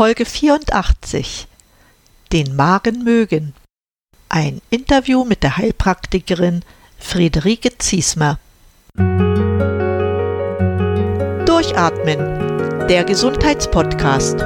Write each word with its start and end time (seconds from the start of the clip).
Folge 0.00 0.24
84 0.24 1.44
Den 2.32 2.56
Magen 2.56 3.04
mögen. 3.04 3.52
Ein 4.30 4.62
Interview 4.70 5.26
mit 5.26 5.42
der 5.42 5.58
Heilpraktikerin 5.58 6.62
Friederike 6.98 7.76
Ziesmer. 7.76 8.38
Durchatmen, 11.44 12.88
der 12.88 13.04
Gesundheitspodcast. 13.04 14.38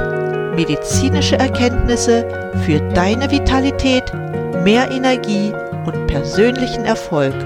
Medizinische 0.56 1.36
Erkenntnisse 1.36 2.50
für 2.66 2.80
deine 2.92 3.30
Vitalität, 3.30 4.12
mehr 4.64 4.90
Energie 4.90 5.52
und 5.86 6.08
persönlichen 6.08 6.84
Erfolg 6.84 7.36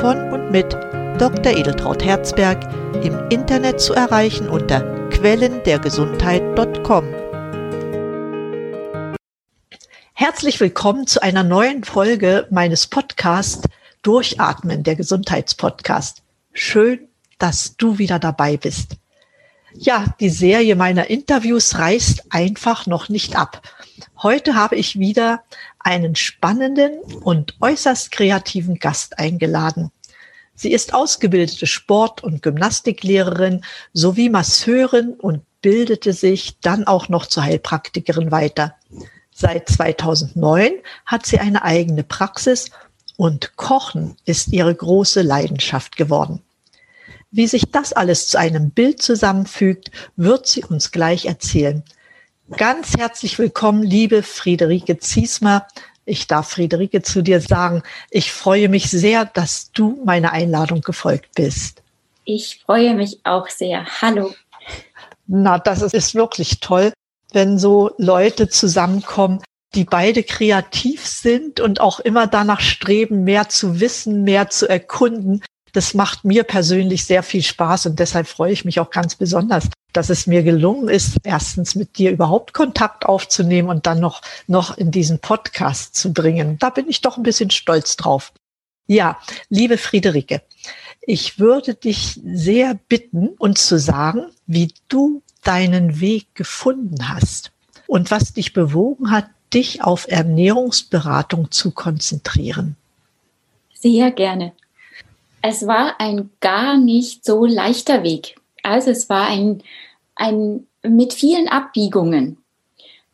von 0.00 0.32
und 0.32 0.50
mit 0.50 0.72
Dr. 1.20 1.56
Edeltraut 1.56 2.04
Herzberg 2.04 2.58
im 3.04 3.16
Internet 3.28 3.80
zu 3.80 3.94
erreichen 3.94 4.48
unter 4.48 4.80
quellendergesundheit.com. 5.10 7.23
Herzlich 10.16 10.60
willkommen 10.60 11.08
zu 11.08 11.20
einer 11.24 11.42
neuen 11.42 11.82
Folge 11.82 12.46
meines 12.48 12.86
Podcasts 12.86 13.62
Durchatmen, 14.02 14.84
der 14.84 14.94
Gesundheitspodcast. 14.94 16.22
Schön, 16.52 17.08
dass 17.40 17.76
du 17.76 17.98
wieder 17.98 18.20
dabei 18.20 18.56
bist. 18.56 18.92
Ja, 19.74 20.14
die 20.20 20.28
Serie 20.28 20.76
meiner 20.76 21.10
Interviews 21.10 21.80
reißt 21.80 22.26
einfach 22.30 22.86
noch 22.86 23.08
nicht 23.08 23.34
ab. 23.34 23.60
Heute 24.22 24.54
habe 24.54 24.76
ich 24.76 25.00
wieder 25.00 25.42
einen 25.80 26.14
spannenden 26.14 27.00
und 27.00 27.56
äußerst 27.60 28.12
kreativen 28.12 28.78
Gast 28.78 29.18
eingeladen. 29.18 29.90
Sie 30.54 30.72
ist 30.72 30.94
ausgebildete 30.94 31.66
Sport- 31.66 32.22
und 32.22 32.40
Gymnastiklehrerin 32.40 33.62
sowie 33.92 34.28
Masseurin 34.28 35.14
und 35.14 35.42
bildete 35.60 36.12
sich 36.12 36.60
dann 36.60 36.86
auch 36.86 37.08
noch 37.08 37.26
zur 37.26 37.42
Heilpraktikerin 37.42 38.30
weiter. 38.30 38.76
Seit 39.46 39.68
2009 39.68 40.72
hat 41.04 41.26
sie 41.26 41.38
eine 41.38 41.64
eigene 41.64 42.02
Praxis 42.02 42.70
und 43.18 43.56
Kochen 43.56 44.16
ist 44.24 44.48
ihre 44.48 44.74
große 44.74 45.20
Leidenschaft 45.20 45.98
geworden. 45.98 46.40
Wie 47.30 47.46
sich 47.46 47.70
das 47.70 47.92
alles 47.92 48.28
zu 48.28 48.38
einem 48.38 48.70
Bild 48.70 49.02
zusammenfügt, 49.02 49.90
wird 50.16 50.46
sie 50.46 50.64
uns 50.64 50.92
gleich 50.92 51.26
erzählen. 51.26 51.82
Ganz 52.56 52.96
herzlich 52.96 53.38
willkommen, 53.38 53.82
liebe 53.82 54.22
Friederike 54.22 54.98
Ziesmer. 54.98 55.66
Ich 56.06 56.26
darf 56.26 56.48
Friederike 56.48 57.02
zu 57.02 57.20
dir 57.20 57.42
sagen, 57.42 57.82
ich 58.10 58.32
freue 58.32 58.70
mich 58.70 58.90
sehr, 58.90 59.26
dass 59.26 59.70
du 59.72 60.00
meiner 60.06 60.32
Einladung 60.32 60.80
gefolgt 60.80 61.34
bist. 61.34 61.82
Ich 62.24 62.62
freue 62.64 62.94
mich 62.94 63.20
auch 63.24 63.50
sehr. 63.50 63.84
Hallo. 64.00 64.34
Na, 65.26 65.58
das 65.58 65.82
ist 65.82 66.14
wirklich 66.14 66.60
toll, 66.60 66.94
wenn 67.34 67.58
so 67.58 67.90
Leute 67.98 68.48
zusammenkommen, 68.48 69.42
die 69.74 69.84
beide 69.84 70.22
kreativ 70.22 71.06
sind 71.06 71.60
und 71.60 71.80
auch 71.80 72.00
immer 72.00 72.26
danach 72.26 72.60
streben, 72.60 73.24
mehr 73.24 73.48
zu 73.48 73.80
wissen, 73.80 74.22
mehr 74.22 74.48
zu 74.48 74.68
erkunden. 74.68 75.42
Das 75.72 75.94
macht 75.94 76.24
mir 76.24 76.44
persönlich 76.44 77.04
sehr 77.04 77.24
viel 77.24 77.42
Spaß 77.42 77.86
und 77.86 77.98
deshalb 77.98 78.28
freue 78.28 78.52
ich 78.52 78.64
mich 78.64 78.78
auch 78.78 78.90
ganz 78.90 79.16
besonders, 79.16 79.68
dass 79.92 80.10
es 80.10 80.28
mir 80.28 80.44
gelungen 80.44 80.88
ist, 80.88 81.16
erstens 81.24 81.74
mit 81.74 81.98
dir 81.98 82.12
überhaupt 82.12 82.54
Kontakt 82.54 83.06
aufzunehmen 83.06 83.68
und 83.68 83.86
dann 83.86 83.98
noch, 83.98 84.22
noch 84.46 84.78
in 84.78 84.92
diesen 84.92 85.18
Podcast 85.18 85.96
zu 85.96 86.12
bringen. 86.12 86.58
Da 86.60 86.70
bin 86.70 86.88
ich 86.88 87.00
doch 87.00 87.16
ein 87.16 87.24
bisschen 87.24 87.50
stolz 87.50 87.96
drauf. 87.96 88.32
Ja, 88.86 89.18
liebe 89.48 89.78
Friederike, 89.78 90.42
ich 91.00 91.38
würde 91.38 91.74
dich 91.74 92.20
sehr 92.24 92.78
bitten, 92.88 93.28
uns 93.38 93.66
zu 93.66 93.78
sagen, 93.78 94.26
wie 94.46 94.72
du 94.88 95.22
deinen 95.44 96.00
Weg 96.00 96.34
gefunden 96.34 97.08
hast 97.08 97.52
und 97.86 98.10
was 98.10 98.32
dich 98.32 98.52
bewogen 98.52 99.10
hat, 99.10 99.26
dich 99.52 99.82
auf 99.82 100.06
Ernährungsberatung 100.08 101.50
zu 101.50 101.70
konzentrieren. 101.70 102.76
Sehr 103.74 104.10
gerne. 104.10 104.52
Es 105.42 105.66
war 105.66 106.00
ein 106.00 106.30
gar 106.40 106.78
nicht 106.78 107.24
so 107.24 107.44
leichter 107.44 108.02
Weg. 108.02 108.36
Also 108.62 108.90
es 108.90 109.08
war 109.08 109.26
ein, 109.28 109.62
ein 110.16 110.66
mit 110.82 111.12
vielen 111.12 111.48
Abbiegungen. 111.48 112.38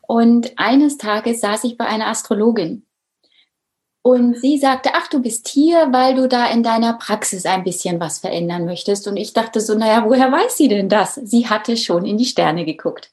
Und 0.02 0.58
eines 0.58 0.96
Tages 0.96 1.40
saß 1.40 1.64
ich 1.64 1.76
bei 1.76 1.86
einer 1.86 2.06
Astrologin. 2.06 2.84
Und 4.02 4.38
sie 4.40 4.56
sagte, 4.56 4.90
ach, 4.94 5.08
du 5.08 5.20
bist 5.20 5.48
hier, 5.48 5.88
weil 5.92 6.14
du 6.14 6.26
da 6.26 6.46
in 6.46 6.62
deiner 6.62 6.94
Praxis 6.94 7.44
ein 7.44 7.64
bisschen 7.64 8.00
was 8.00 8.18
verändern 8.18 8.64
möchtest. 8.64 9.06
Und 9.06 9.18
ich 9.18 9.34
dachte 9.34 9.60
so, 9.60 9.74
naja, 9.74 10.04
woher 10.06 10.32
weiß 10.32 10.56
sie 10.56 10.68
denn 10.68 10.88
das? 10.88 11.16
Sie 11.16 11.48
hatte 11.48 11.76
schon 11.76 12.06
in 12.06 12.16
die 12.16 12.24
Sterne 12.24 12.64
geguckt. 12.64 13.12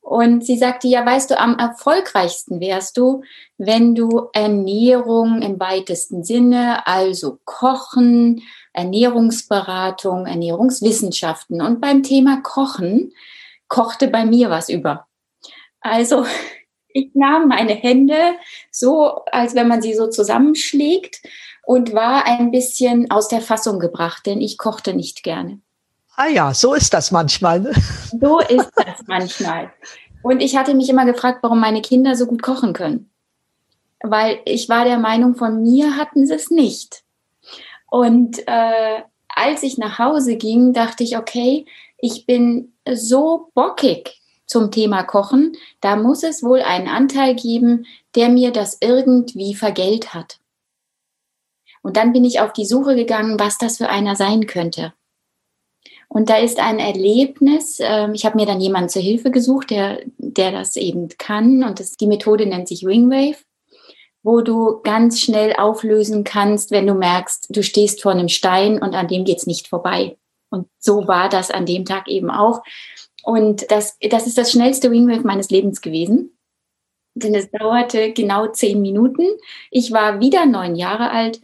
Und 0.00 0.44
sie 0.44 0.58
sagte, 0.58 0.86
ja, 0.88 1.04
weißt 1.04 1.30
du, 1.30 1.38
am 1.38 1.58
erfolgreichsten 1.58 2.60
wärst 2.60 2.96
du, 2.96 3.22
wenn 3.56 3.94
du 3.94 4.28
Ernährung 4.34 5.40
im 5.40 5.58
weitesten 5.58 6.24
Sinne, 6.24 6.86
also 6.86 7.38
Kochen, 7.44 8.42
Ernährungsberatung, 8.74 10.26
Ernährungswissenschaften. 10.26 11.62
Und 11.62 11.80
beim 11.80 12.02
Thema 12.02 12.42
Kochen 12.42 13.12
kochte 13.68 14.08
bei 14.08 14.26
mir 14.26 14.50
was 14.50 14.68
über. 14.68 15.06
Also 15.80 16.26
ich 16.94 17.10
nahm 17.14 17.48
meine 17.48 17.74
Hände 17.74 18.36
so, 18.70 19.24
als 19.32 19.54
wenn 19.54 19.68
man 19.68 19.82
sie 19.82 19.94
so 19.94 20.08
zusammenschlägt 20.08 21.20
und 21.66 21.92
war 21.92 22.24
ein 22.24 22.50
bisschen 22.50 23.10
aus 23.10 23.28
der 23.28 23.40
Fassung 23.40 23.80
gebracht, 23.80 24.24
denn 24.26 24.40
ich 24.40 24.56
kochte 24.58 24.94
nicht 24.94 25.22
gerne. 25.22 25.60
Ah 26.16 26.28
ja, 26.28 26.54
so 26.54 26.72
ist 26.72 26.94
das 26.94 27.10
manchmal. 27.10 27.60
Ne? 27.60 27.72
So 28.20 28.38
ist 28.38 28.70
das 28.76 29.02
manchmal. 29.08 29.72
Und 30.22 30.40
ich 30.40 30.56
hatte 30.56 30.74
mich 30.74 30.88
immer 30.88 31.04
gefragt, 31.04 31.40
warum 31.42 31.58
meine 31.58 31.82
Kinder 31.82 32.14
so 32.14 32.26
gut 32.26 32.42
kochen 32.42 32.72
können. 32.72 33.10
Weil 34.00 34.38
ich 34.44 34.68
war 34.68 34.84
der 34.84 34.98
Meinung, 34.98 35.34
von 35.34 35.62
mir 35.62 35.96
hatten 35.96 36.26
sie 36.26 36.34
es 36.34 36.50
nicht. 36.50 37.02
Und 37.90 38.38
äh, 38.46 39.02
als 39.28 39.64
ich 39.64 39.78
nach 39.78 39.98
Hause 39.98 40.36
ging, 40.36 40.72
dachte 40.72 41.02
ich, 41.02 41.18
okay, 41.18 41.66
ich 41.98 42.24
bin 42.24 42.72
so 42.88 43.50
bockig 43.54 44.20
zum 44.46 44.70
Thema 44.70 45.02
Kochen, 45.02 45.56
da 45.80 45.96
muss 45.96 46.22
es 46.22 46.42
wohl 46.42 46.60
einen 46.60 46.88
Anteil 46.88 47.34
geben, 47.34 47.86
der 48.14 48.28
mir 48.28 48.50
das 48.50 48.78
irgendwie 48.80 49.54
vergällt 49.54 50.14
hat. 50.14 50.38
Und 51.82 51.96
dann 51.96 52.12
bin 52.12 52.24
ich 52.24 52.40
auf 52.40 52.52
die 52.52 52.64
Suche 52.64 52.94
gegangen, 52.94 53.38
was 53.38 53.58
das 53.58 53.78
für 53.78 53.88
einer 53.88 54.16
sein 54.16 54.46
könnte. 54.46 54.94
Und 56.08 56.30
da 56.30 56.36
ist 56.36 56.60
ein 56.60 56.78
Erlebnis, 56.78 57.80
äh, 57.80 58.10
ich 58.12 58.24
habe 58.24 58.36
mir 58.36 58.46
dann 58.46 58.60
jemanden 58.60 58.88
zur 58.88 59.02
Hilfe 59.02 59.30
gesucht, 59.30 59.70
der, 59.70 60.00
der 60.16 60.52
das 60.52 60.76
eben 60.76 61.08
kann. 61.18 61.64
Und 61.64 61.80
das, 61.80 61.96
die 61.96 62.06
Methode 62.06 62.46
nennt 62.46 62.68
sich 62.68 62.84
Wingwave 62.84 63.38
wo 64.24 64.40
du 64.40 64.80
ganz 64.82 65.20
schnell 65.20 65.54
auflösen 65.54 66.24
kannst, 66.24 66.70
wenn 66.70 66.86
du 66.86 66.94
merkst, 66.94 67.54
du 67.54 67.62
stehst 67.62 68.02
vor 68.02 68.12
einem 68.12 68.28
Stein 68.28 68.82
und 68.82 68.94
an 68.94 69.06
dem 69.06 69.24
geht's 69.24 69.46
nicht 69.46 69.68
vorbei. 69.68 70.16
Und 70.48 70.66
so 70.78 71.06
war 71.06 71.28
das 71.28 71.50
an 71.50 71.66
dem 71.66 71.84
Tag 71.84 72.08
eben 72.08 72.30
auch. 72.30 72.62
Und 73.24 73.70
das, 73.70 73.96
das 74.00 74.26
ist 74.26 74.38
das 74.38 74.52
schnellste 74.52 74.90
Wingwave 74.90 75.24
meines 75.24 75.50
Lebens 75.50 75.80
gewesen. 75.80 76.36
Denn 77.14 77.34
es 77.34 77.50
dauerte 77.50 78.12
genau 78.12 78.48
zehn 78.48 78.82
Minuten. 78.82 79.24
Ich 79.70 79.92
war 79.92 80.20
wieder 80.20 80.46
neun 80.46 80.74
Jahre 80.74 81.10
alt. 81.10 81.40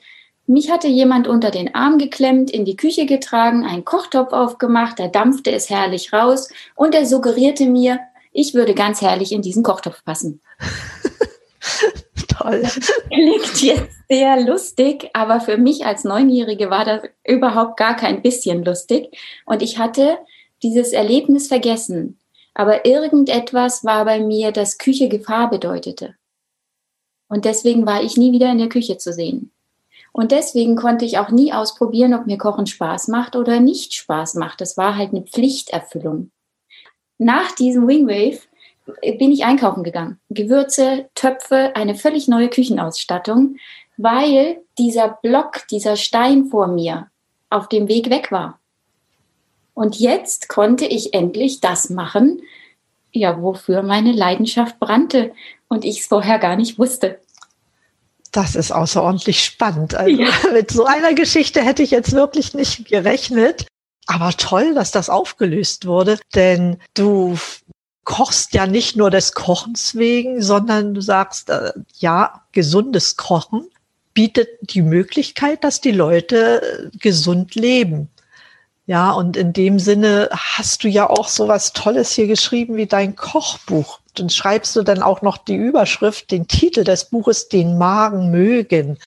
Mich 0.47 0.71
hatte 0.71 0.89
jemand 0.89 1.29
unter 1.29 1.51
den 1.51 1.75
Arm 1.75 1.99
geklemmt, 1.99 2.51
in 2.51 2.65
die 2.65 2.77
Küche 2.77 3.07
getragen, 3.07 3.65
einen 3.65 3.85
Kochtopf 3.85 4.33
aufgemacht, 4.33 4.99
da 4.99 5.07
dampfte 5.07 5.53
es 5.53 5.71
herrlich 5.71 6.13
raus 6.13 6.49
und 6.75 6.93
er 6.93 7.07
suggerierte 7.07 7.67
mir, 7.67 8.01
ich 8.33 8.53
würde 8.53 8.75
ganz 8.75 9.01
herrlich 9.01 9.31
in 9.31 9.43
diesen 9.43 9.62
Kochtopf 9.62 10.05
passen. 10.05 10.41
Toll. 12.29 12.65
Klingt 13.09 13.62
jetzt 13.62 13.97
sehr 14.09 14.41
lustig, 14.41 15.11
aber 15.12 15.41
für 15.41 15.57
mich 15.57 15.87
als 15.87 16.03
Neunjährige 16.03 16.69
war 16.69 16.85
das 16.85 17.03
überhaupt 17.25 17.77
gar 17.77 17.95
kein 17.95 18.23
bisschen 18.23 18.65
lustig. 18.65 19.17
Und 19.47 19.62
ich 19.62 19.79
hatte 19.79 20.19
dieses 20.62 20.93
Erlebnis 20.93 21.48
vergessen. 21.48 22.19
Aber 22.54 22.84
irgendetwas 22.84 23.84
war 23.84 24.04
bei 24.04 24.21
mir, 24.21 24.52
das 24.52 24.79
Küche 24.79 25.08
Gefahr 25.08 25.50
bedeutete. 25.50 26.14
Und 27.29 27.44
deswegen 27.44 27.87
war 27.87 28.02
ich 28.02 28.17
nie 28.17 28.32
wieder 28.32 28.50
in 28.50 28.58
der 28.58 28.69
Küche 28.69 28.99
zu 28.99 29.12
sehen. 29.12 29.52
Und 30.12 30.32
deswegen 30.32 30.76
konnte 30.76 31.05
ich 31.05 31.19
auch 31.19 31.31
nie 31.31 31.52
ausprobieren, 31.52 32.14
ob 32.14 32.26
mir 32.26 32.38
Kochen 32.38 32.67
Spaß 32.67 33.08
macht 33.08 33.37
oder 33.37 33.61
nicht 33.61 33.94
Spaß 33.94 34.35
macht. 34.35 34.61
Das 34.61 34.76
war 34.76 34.96
halt 34.96 35.11
eine 35.11 35.23
Pflichterfüllung. 35.23 36.31
Nach 37.19 37.52
diesem 37.52 37.87
Wingwave 37.87 38.40
bin 39.19 39.31
ich 39.31 39.44
einkaufen 39.44 39.85
gegangen. 39.85 40.19
Gewürze, 40.31 41.08
Töpfe, 41.14 41.73
eine 41.76 41.94
völlig 41.94 42.29
neue 42.29 42.49
Küchenausstattung, 42.49 43.56
weil 43.96 44.62
dieser 44.79 45.19
Block, 45.23 45.69
dieser 45.70 45.96
Stein 45.96 46.46
vor 46.46 46.67
mir 46.67 47.08
auf 47.50 47.69
dem 47.69 47.88
Weg 47.88 48.11
weg 48.11 48.32
war. 48.32 48.60
Und 49.75 49.99
jetzt 49.99 50.49
konnte 50.49 50.84
ich 50.84 51.14
endlich 51.14 51.61
das 51.61 51.90
machen, 51.90 52.43
ja, 53.12 53.40
wofür 53.43 53.82
meine 53.82 54.12
Leidenschaft 54.12 54.78
brannte 54.78 55.32
und 55.69 55.84
ich 55.84 56.00
es 56.00 56.06
vorher 56.06 56.38
gar 56.38 56.56
nicht 56.56 56.78
wusste. 56.78 57.19
Das 58.32 58.55
ist 58.55 58.70
außerordentlich 58.70 59.44
spannend. 59.44 59.94
Also 59.94 60.22
ja. 60.22 60.31
Mit 60.52 60.70
so 60.70 60.84
einer 60.84 61.14
Geschichte 61.14 61.62
hätte 61.62 61.82
ich 61.82 61.90
jetzt 61.90 62.12
wirklich 62.12 62.55
nicht 62.55 62.87
gerechnet. 62.87 63.67
Aber 64.06 64.32
toll, 64.32 64.75
dass 64.75 64.90
das 64.90 65.08
aufgelöst 65.08 65.87
wurde, 65.87 66.19
denn 66.34 66.78
du 66.94 67.37
kochst 68.05 68.55
ja 68.55 68.66
nicht 68.66 68.96
nur 68.96 69.11
des 69.11 69.34
Kochens 69.34 69.94
wegen, 69.94 70.43
sondern 70.43 70.94
du 70.94 71.00
sagst, 71.00 71.50
äh, 71.50 71.73
ja, 71.99 72.44
gesundes 72.52 73.16
Kochen 73.16 73.69
bietet 74.14 74.49
die 74.62 74.82
Möglichkeit, 74.82 75.62
dass 75.62 75.81
die 75.81 75.93
Leute 75.93 76.90
äh, 76.93 76.99
gesund 76.99 77.55
leben. 77.55 78.08
Ja, 78.90 79.12
und 79.12 79.37
in 79.37 79.52
dem 79.52 79.78
Sinne 79.78 80.28
hast 80.32 80.82
du 80.82 80.88
ja 80.88 81.08
auch 81.08 81.28
so 81.28 81.46
was 81.46 81.72
Tolles 81.72 82.10
hier 82.10 82.26
geschrieben 82.26 82.75
wie 82.75 82.87
dein 82.87 83.14
Kochbuch. 83.14 84.00
Dann 84.16 84.31
schreibst 84.31 84.75
du 84.75 84.82
dann 84.82 85.00
auch 85.00 85.22
noch 85.22 85.38
die 85.38 85.54
Überschrift, 85.54 86.32
den 86.32 86.48
Titel 86.48 86.82
des 86.82 87.04
Buches, 87.04 87.48
den 87.48 87.78
Magen 87.78 88.32
mögen. 88.32 88.98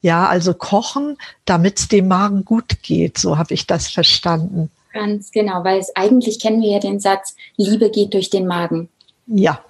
Ja, 0.00 0.26
also 0.26 0.54
kochen, 0.54 1.18
damit 1.44 1.78
es 1.78 1.86
dem 1.86 2.08
Magen 2.08 2.44
gut 2.44 2.82
geht. 2.82 3.16
So 3.16 3.38
habe 3.38 3.54
ich 3.54 3.68
das 3.68 3.86
verstanden. 3.86 4.72
Ganz 4.92 5.30
genau, 5.30 5.62
weil 5.62 5.78
es 5.78 5.94
eigentlich 5.94 6.40
kennen 6.40 6.60
wir 6.60 6.72
ja 6.72 6.80
den 6.80 6.98
Satz, 6.98 7.36
Liebe 7.56 7.90
geht 7.90 8.14
durch 8.14 8.30
den 8.30 8.48
Magen. 8.48 8.88
Ja. 9.28 9.60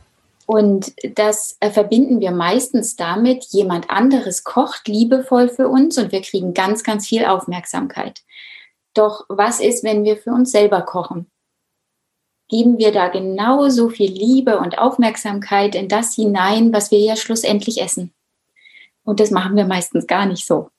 Und 0.47 0.95
das 1.15 1.59
äh, 1.61 1.69
verbinden 1.69 2.21
wir 2.21 2.31
meistens 2.31 2.97
damit, 2.97 3.45
jemand 3.51 3.91
anderes 3.91 4.45
kocht 4.45 4.89
liebevoll 4.89 5.51
für 5.51 5.69
uns 5.69 5.99
und 5.99 6.11
wir 6.11 6.23
kriegen 6.23 6.55
ganz, 6.55 6.85
ganz 6.85 7.07
viel 7.07 7.27
Aufmerksamkeit. 7.27 8.23
Doch 8.95 9.25
was 9.29 9.61
ist, 9.61 9.85
wenn 9.85 10.05
wir 10.05 10.17
für 10.17 10.31
uns 10.31 10.51
selber 10.51 10.83
kochen? 10.83 11.31
Geben 12.49 12.79
wir 12.79 12.93
da 12.93 13.09
genauso 13.09 13.91
viel 13.91 14.11
Liebe 14.11 14.59
und 14.59 14.79
Aufmerksamkeit 14.79 15.75
in 15.75 15.89
das 15.89 16.15
hinein, 16.15 16.73
was 16.73 16.91
wir 16.91 16.99
ja 16.99 17.17
schlussendlich 17.17 17.83
essen? 17.83 18.13
Und 19.05 19.21
das 19.21 19.31
machen 19.31 19.57
wir 19.57 19.67
meistens 19.67 20.07
gar 20.07 20.27
nicht 20.27 20.47
so. 20.47 20.71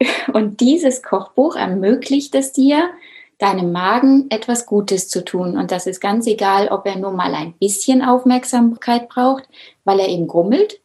Und 0.32 0.60
dieses 0.60 1.02
Kochbuch 1.02 1.56
ermöglicht 1.56 2.34
es 2.34 2.52
dir, 2.52 2.90
deinem 3.38 3.72
Magen 3.72 4.30
etwas 4.30 4.66
Gutes 4.66 5.08
zu 5.08 5.24
tun. 5.24 5.56
Und 5.56 5.70
das 5.70 5.86
ist 5.86 6.00
ganz 6.00 6.26
egal, 6.26 6.68
ob 6.68 6.86
er 6.86 6.96
nur 6.96 7.10
mal 7.10 7.34
ein 7.34 7.54
bisschen 7.54 8.02
Aufmerksamkeit 8.02 9.08
braucht, 9.08 9.48
weil 9.84 10.00
er 10.00 10.08
eben 10.08 10.28
grummelt, 10.28 10.80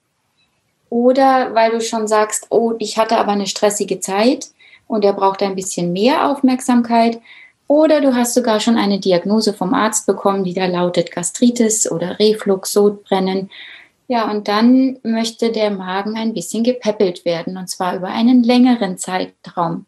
oder 0.90 1.54
weil 1.54 1.72
du 1.72 1.82
schon 1.82 2.08
sagst, 2.08 2.48
oh, 2.50 2.74
ich 2.80 2.98
hatte 2.98 3.18
aber 3.18 3.32
eine 3.32 3.48
stressige 3.48 4.00
Zeit 4.00 4.50
und 4.88 5.04
er 5.04 5.14
braucht 5.14 5.44
ein 5.44 5.56
bisschen 5.56 5.94
mehr 5.94 6.30
Aufmerksamkeit. 6.30 7.20
Oder 7.68 8.00
du 8.00 8.16
hast 8.16 8.34
sogar 8.34 8.60
schon 8.60 8.78
eine 8.78 9.00
Diagnose 9.00 9.54
vom 9.54 9.74
Arzt 9.74 10.06
bekommen, 10.06 10.44
die 10.44 10.54
da 10.54 10.66
lautet 10.66 11.12
Gastritis 11.12 11.92
oder 11.92 12.18
Reflux, 12.18 12.72
Sodbrennen. 12.72 13.50
Ja, 14.08 14.32
und 14.32 14.48
dann 14.48 15.00
möchte 15.04 15.52
der 15.52 15.70
Magen 15.70 16.16
ein 16.16 16.34
bisschen 16.34 16.64
gepäppelt 16.64 17.26
werden 17.26 17.58
und 17.58 17.68
zwar 17.70 17.96
über 17.96 18.08
einen 18.08 18.42
längeren 18.42 18.98
Zeitraum. 18.98 19.86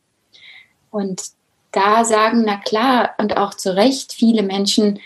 Und 0.91 1.23
da 1.71 2.03
sagen, 2.03 2.43
na 2.45 2.57
klar, 2.57 3.11
und 3.17 3.37
auch 3.37 3.53
zu 3.53 3.75
Recht, 3.75 4.11
viele 4.11 4.43
Menschen, 4.43 4.99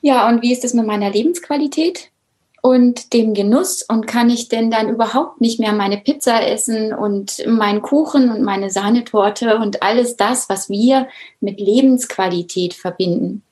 ja, 0.00 0.28
und 0.28 0.40
wie 0.40 0.52
ist 0.52 0.64
es 0.64 0.72
mit 0.72 0.86
meiner 0.86 1.10
Lebensqualität 1.10 2.10
und 2.66 3.12
dem 3.12 3.32
Genuss? 3.32 3.82
Und 3.82 4.08
kann 4.08 4.28
ich 4.28 4.48
denn 4.48 4.72
dann 4.72 4.88
überhaupt 4.88 5.40
nicht 5.40 5.60
mehr 5.60 5.72
meine 5.72 5.98
Pizza 5.98 6.44
essen 6.44 6.92
und 6.92 7.46
meinen 7.46 7.80
Kuchen 7.80 8.28
und 8.28 8.42
meine 8.42 8.70
Sahnetorte 8.70 9.58
und 9.58 9.84
alles 9.84 10.16
das, 10.16 10.48
was 10.48 10.68
wir 10.68 11.06
mit 11.40 11.60
Lebensqualität 11.60 12.74
verbinden? 12.74 13.44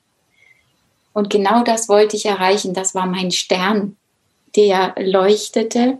Und 1.13 1.31
genau 1.31 1.63
das 1.63 1.89
wollte 1.89 2.17
ich 2.17 2.27
erreichen. 2.27 2.75
Das 2.75 2.97
war 2.97 3.07
mein 3.07 3.31
Stern, 3.31 3.97
der 4.57 4.97
leuchtete, 4.99 5.99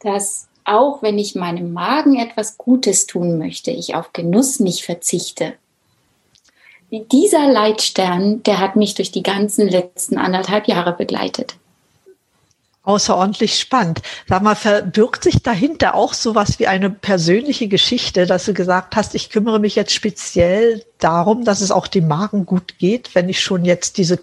dass 0.00 0.48
auch 0.64 1.02
wenn 1.02 1.18
ich 1.18 1.34
meinem 1.34 1.74
Magen 1.74 2.18
etwas 2.18 2.56
Gutes 2.56 3.06
tun 3.06 3.36
möchte, 3.36 3.72
ich 3.72 3.94
auf 3.94 4.14
Genuss 4.14 4.58
nicht 4.58 4.86
verzichte. 4.86 5.52
Dieser 6.90 7.46
Leitstern, 7.46 8.42
der 8.44 8.58
hat 8.58 8.74
mich 8.74 8.94
durch 8.94 9.10
die 9.10 9.22
ganzen 9.22 9.68
letzten 9.68 10.16
anderthalb 10.16 10.66
Jahre 10.66 10.94
begleitet. 10.94 11.56
Außerordentlich 12.84 13.58
spannend. 13.58 14.02
Sag 14.28 14.42
mal, 14.42 14.54
verbirgt 14.54 15.24
sich 15.24 15.42
dahinter 15.42 15.94
auch 15.94 16.12
sowas 16.12 16.58
wie 16.58 16.66
eine 16.66 16.90
persönliche 16.90 17.66
Geschichte, 17.66 18.26
dass 18.26 18.44
du 18.44 18.52
gesagt 18.52 18.94
hast, 18.94 19.14
ich 19.14 19.30
kümmere 19.30 19.58
mich 19.58 19.74
jetzt 19.74 19.94
speziell 19.94 20.84
darum, 20.98 21.44
dass 21.44 21.62
es 21.62 21.70
auch 21.70 21.86
dem 21.86 22.08
Magen 22.08 22.44
gut 22.44 22.78
geht, 22.78 23.14
wenn 23.14 23.30
ich 23.30 23.42
schon 23.42 23.64
jetzt 23.64 23.96
diese 23.96 24.18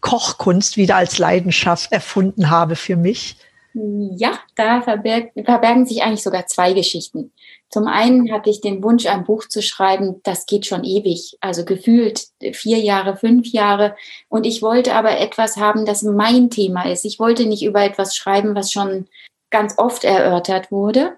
Kochkunst 0.00 0.78
wieder 0.78 0.96
als 0.96 1.18
Leidenschaft 1.18 1.92
erfunden 1.92 2.48
habe 2.48 2.76
für 2.76 2.96
mich? 2.96 3.36
Ja, 3.80 4.40
da 4.56 4.82
verbergen 4.82 5.86
sich 5.86 6.02
eigentlich 6.02 6.24
sogar 6.24 6.46
zwei 6.46 6.72
Geschichten. 6.72 7.32
Zum 7.70 7.86
einen 7.86 8.32
hatte 8.32 8.50
ich 8.50 8.60
den 8.60 8.82
Wunsch, 8.82 9.06
ein 9.06 9.24
Buch 9.24 9.46
zu 9.46 9.62
schreiben, 9.62 10.20
das 10.24 10.46
geht 10.46 10.66
schon 10.66 10.82
ewig, 10.82 11.36
also 11.40 11.64
gefühlt 11.64 12.26
vier 12.54 12.78
Jahre, 12.78 13.16
fünf 13.16 13.46
Jahre. 13.48 13.94
Und 14.28 14.46
ich 14.46 14.62
wollte 14.62 14.94
aber 14.94 15.18
etwas 15.18 15.58
haben, 15.58 15.86
das 15.86 16.02
mein 16.02 16.50
Thema 16.50 16.90
ist. 16.90 17.04
Ich 17.04 17.20
wollte 17.20 17.46
nicht 17.46 17.62
über 17.62 17.84
etwas 17.84 18.16
schreiben, 18.16 18.56
was 18.56 18.72
schon 18.72 19.06
ganz 19.50 19.78
oft 19.78 20.02
erörtert 20.02 20.72
wurde. 20.72 21.16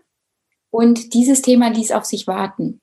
Und 0.71 1.15
dieses 1.15 1.41
Thema 1.41 1.71
ließ 1.71 1.93
auf 1.93 2.05
sich 2.05 2.27
warten. 2.27 2.81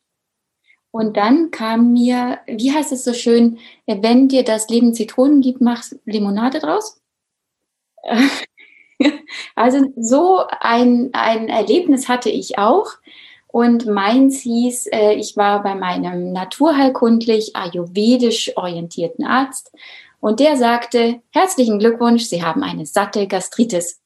Und 0.90 1.18
dann 1.18 1.52
kam 1.52 1.94
mir, 1.94 2.40
wie 2.48 2.72
heißt 2.74 2.92
es 2.94 3.04
so 3.04 3.14
schön, 3.14 3.60
wenn 3.86 4.28
dir 4.28 4.44
das 4.44 4.70
Leben 4.70 4.96
Zitronen 4.96 5.42
gibt, 5.42 5.62
mach 5.62 5.84
Limonade 6.06 6.60
draus. 6.60 7.00
Also 9.56 9.92
so 9.98 10.42
ein, 10.60 11.10
ein 11.14 11.50
Erlebnis 11.50 12.08
hatte 12.08 12.30
ich 12.30 12.58
auch. 12.58 12.92
Und 13.48 13.86
meins 13.86 14.42
hieß, 14.42 14.88
äh, 14.88 15.14
ich 15.14 15.38
war 15.38 15.64
bei 15.64 15.74
meinem 15.74 16.32
naturheilkundlich 16.32 17.56
ayurvedisch 17.56 18.56
orientierten 18.56 19.26
Arzt 19.26 19.72
und 20.20 20.40
der 20.40 20.58
sagte, 20.58 21.22
herzlichen 21.32 21.80
Glückwunsch, 21.80 22.26
Sie 22.26 22.44
haben 22.44 22.64
eine 22.64 22.86
satte 22.86 23.28
Gastritis. 23.28 24.02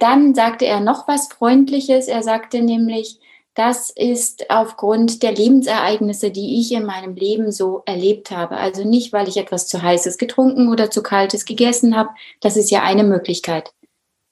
Dann 0.00 0.34
sagte 0.34 0.66
er 0.66 0.80
noch 0.80 1.06
was 1.06 1.28
Freundliches. 1.28 2.08
Er 2.08 2.22
sagte 2.22 2.60
nämlich, 2.60 3.20
das 3.56 3.88
ist 3.88 4.50
aufgrund 4.50 5.22
der 5.22 5.32
Lebensereignisse, 5.32 6.30
die 6.30 6.60
ich 6.60 6.72
in 6.72 6.84
meinem 6.84 7.14
Leben 7.14 7.50
so 7.50 7.82
erlebt 7.86 8.30
habe. 8.30 8.58
Also 8.58 8.84
nicht, 8.84 9.14
weil 9.14 9.28
ich 9.28 9.38
etwas 9.38 9.66
zu 9.66 9.80
heißes 9.80 10.18
getrunken 10.18 10.68
oder 10.68 10.90
zu 10.90 11.02
kaltes 11.02 11.46
gegessen 11.46 11.96
habe. 11.96 12.10
Das 12.42 12.58
ist 12.58 12.70
ja 12.70 12.82
eine 12.82 13.02
Möglichkeit, 13.02 13.72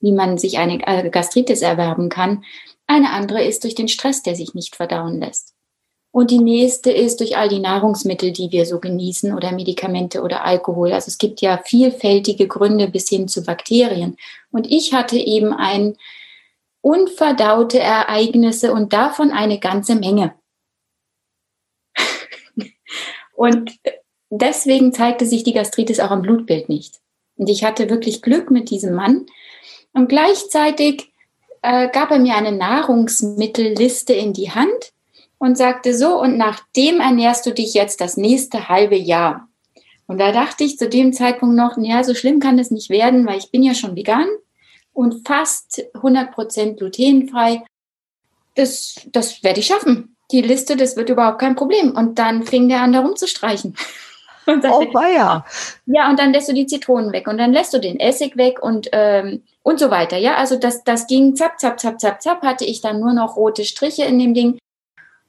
wie 0.01 0.13
man 0.13 0.37
sich 0.37 0.59
eine 0.59 0.79
Gastritis 1.11 1.63
erwerben 1.63 2.11
kann. 2.11 2.45
Eine 2.87 3.13
andere 3.13 3.43
ist 3.43 3.65
durch 3.65 3.75
den 3.75 3.89
Stress, 3.89 4.23
der 4.23 4.37
sich 4.37 4.53
nicht 4.53 4.77
verdauen 4.77 5.21
lässt. 5.21 5.55
Und 6.11 6.31
die 6.31 6.39
nächste 6.39 6.93
ist 6.93 7.21
durch 7.21 7.39
all 7.39 7.49
die 7.49 7.61
Nahrungsmittel, 7.61 8.31
die 8.31 8.53
wir 8.53 8.67
so 8.67 8.79
genießen 8.79 9.35
oder 9.35 9.53
Medikamente 9.53 10.21
oder 10.21 10.45
Alkohol. 10.45 10.93
Also 10.93 11.09
es 11.09 11.17
gibt 11.17 11.41
ja 11.41 11.63
vielfältige 11.65 12.47
Gründe 12.47 12.89
bis 12.89 13.09
hin 13.09 13.27
zu 13.27 13.43
Bakterien. 13.43 14.19
Und 14.53 14.71
ich 14.71 14.93
hatte 14.93 15.17
eben 15.17 15.55
ein 15.55 15.97
unverdaute 16.85 17.79
Ereignisse 17.79 18.73
und 18.73 18.93
davon 18.93 19.31
eine 19.31 19.59
ganze 19.59 19.95
Menge. 19.95 20.35
und 23.35 23.73
deswegen 24.29 24.93
zeigte 24.93 25.25
sich 25.25 25.45
die 25.45 25.55
Gastritis 25.55 25.99
auch 25.99 26.11
am 26.11 26.21
Blutbild 26.21 26.69
nicht. 26.69 27.01
Und 27.37 27.49
ich 27.49 27.65
hatte 27.65 27.89
wirklich 27.89 28.21
Glück 28.21 28.51
mit 28.51 28.69
diesem 28.71 28.95
Mann. 28.95 29.25
Und 29.95 30.09
gleichzeitig 30.09 31.11
äh, 31.63 31.89
gab 31.89 32.11
er 32.11 32.19
mir 32.19 32.37
eine 32.37 32.53
Nahrungsmittelliste 32.53 34.13
in 34.13 34.35
die 34.35 34.51
Hand 34.51 34.93
und 35.39 35.57
sagte 35.57 35.97
so, 35.97 36.21
und 36.21 36.37
nach 36.37 36.61
dem 36.77 37.01
ernährst 37.01 37.47
du 37.47 37.53
dich 37.53 37.73
jetzt 37.73 38.03
das 38.03 38.19
nächste 38.19 38.69
halbe 38.69 38.97
Jahr. 38.97 39.49
Und 40.07 40.19
da 40.19 40.33
dachte 40.33 40.65
ich 40.65 40.77
zu 40.77 40.91
dem 40.91 41.15
Zeitpunkt 41.15 41.57
noch, 41.57 41.79
ja, 41.79 42.05
so 42.05 42.15
schlimm 42.15 42.41
kann 42.41 42.59
es 42.59 42.71
nicht 42.71 42.91
werden, 42.91 43.27
weil 43.27 43.39
ich 43.39 43.51
bin 43.51 43.63
ja 43.63 43.73
schon 43.75 43.97
vegan 43.97 44.29
und 44.95 45.27
fast 45.27 45.83
100% 45.95 46.77
glutenfrei. 46.77 47.63
Das, 48.55 48.95
das 49.13 49.43
werde 49.43 49.61
ich 49.61 49.67
schaffen. 49.67 50.17
Die 50.31 50.41
Liste, 50.41 50.77
das 50.77 50.97
wird 50.97 51.11
überhaupt 51.11 51.41
kein 51.41 51.57
Problem. 51.57 51.91
Und 51.91 52.19
dann 52.19 52.45
fing 52.45 52.69
der 52.69 52.81
an, 52.81 52.93
da 52.93 53.01
rumzustreichen. 53.01 53.77
Und 54.47 54.63
dann, 54.63 54.73
oh, 54.73 54.93
weia. 54.93 55.43
Ja, 55.87 56.11
und 56.11 56.19
dann 56.19 56.35
lässt 56.35 56.51
du 56.51 56.53
die 56.53 56.67
Zitronen 56.67 57.15
weg 57.15 57.29
und 57.29 57.39
dann 57.39 57.55
lässt 57.55 57.73
du 57.73 57.79
den 57.79 57.99
Essig 57.99 58.37
weg 58.37 58.63
und, 58.63 58.91
ähm, 58.93 59.43
und 59.63 59.79
so 59.79 59.91
weiter. 59.91 60.19
Ja, 60.19 60.35
also 60.35 60.57
das, 60.57 60.85
das 60.85 61.07
ging 61.07 61.35
zapp, 61.35 61.59
zapp, 61.59 61.81
zapp, 61.81 61.99
zapp, 61.99 62.21
zapp, 62.21 62.43
hatte 62.43 62.67
ich 62.67 62.83
dann 62.83 63.01
nur 63.01 63.15
noch 63.15 63.37
rote 63.37 63.65
Striche 63.65 64.05
in 64.05 64.19
dem 64.19 64.35
Ding. 64.35 64.59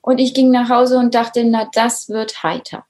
Und 0.01 0.17
ich 0.17 0.33
ging 0.33 0.51
nach 0.51 0.67
Hause 0.67 0.97
und 0.97 1.15
dachte, 1.15 1.45
na, 1.45 1.69
das 1.71 2.09
wird 2.09 2.43
heiter. 2.43 2.85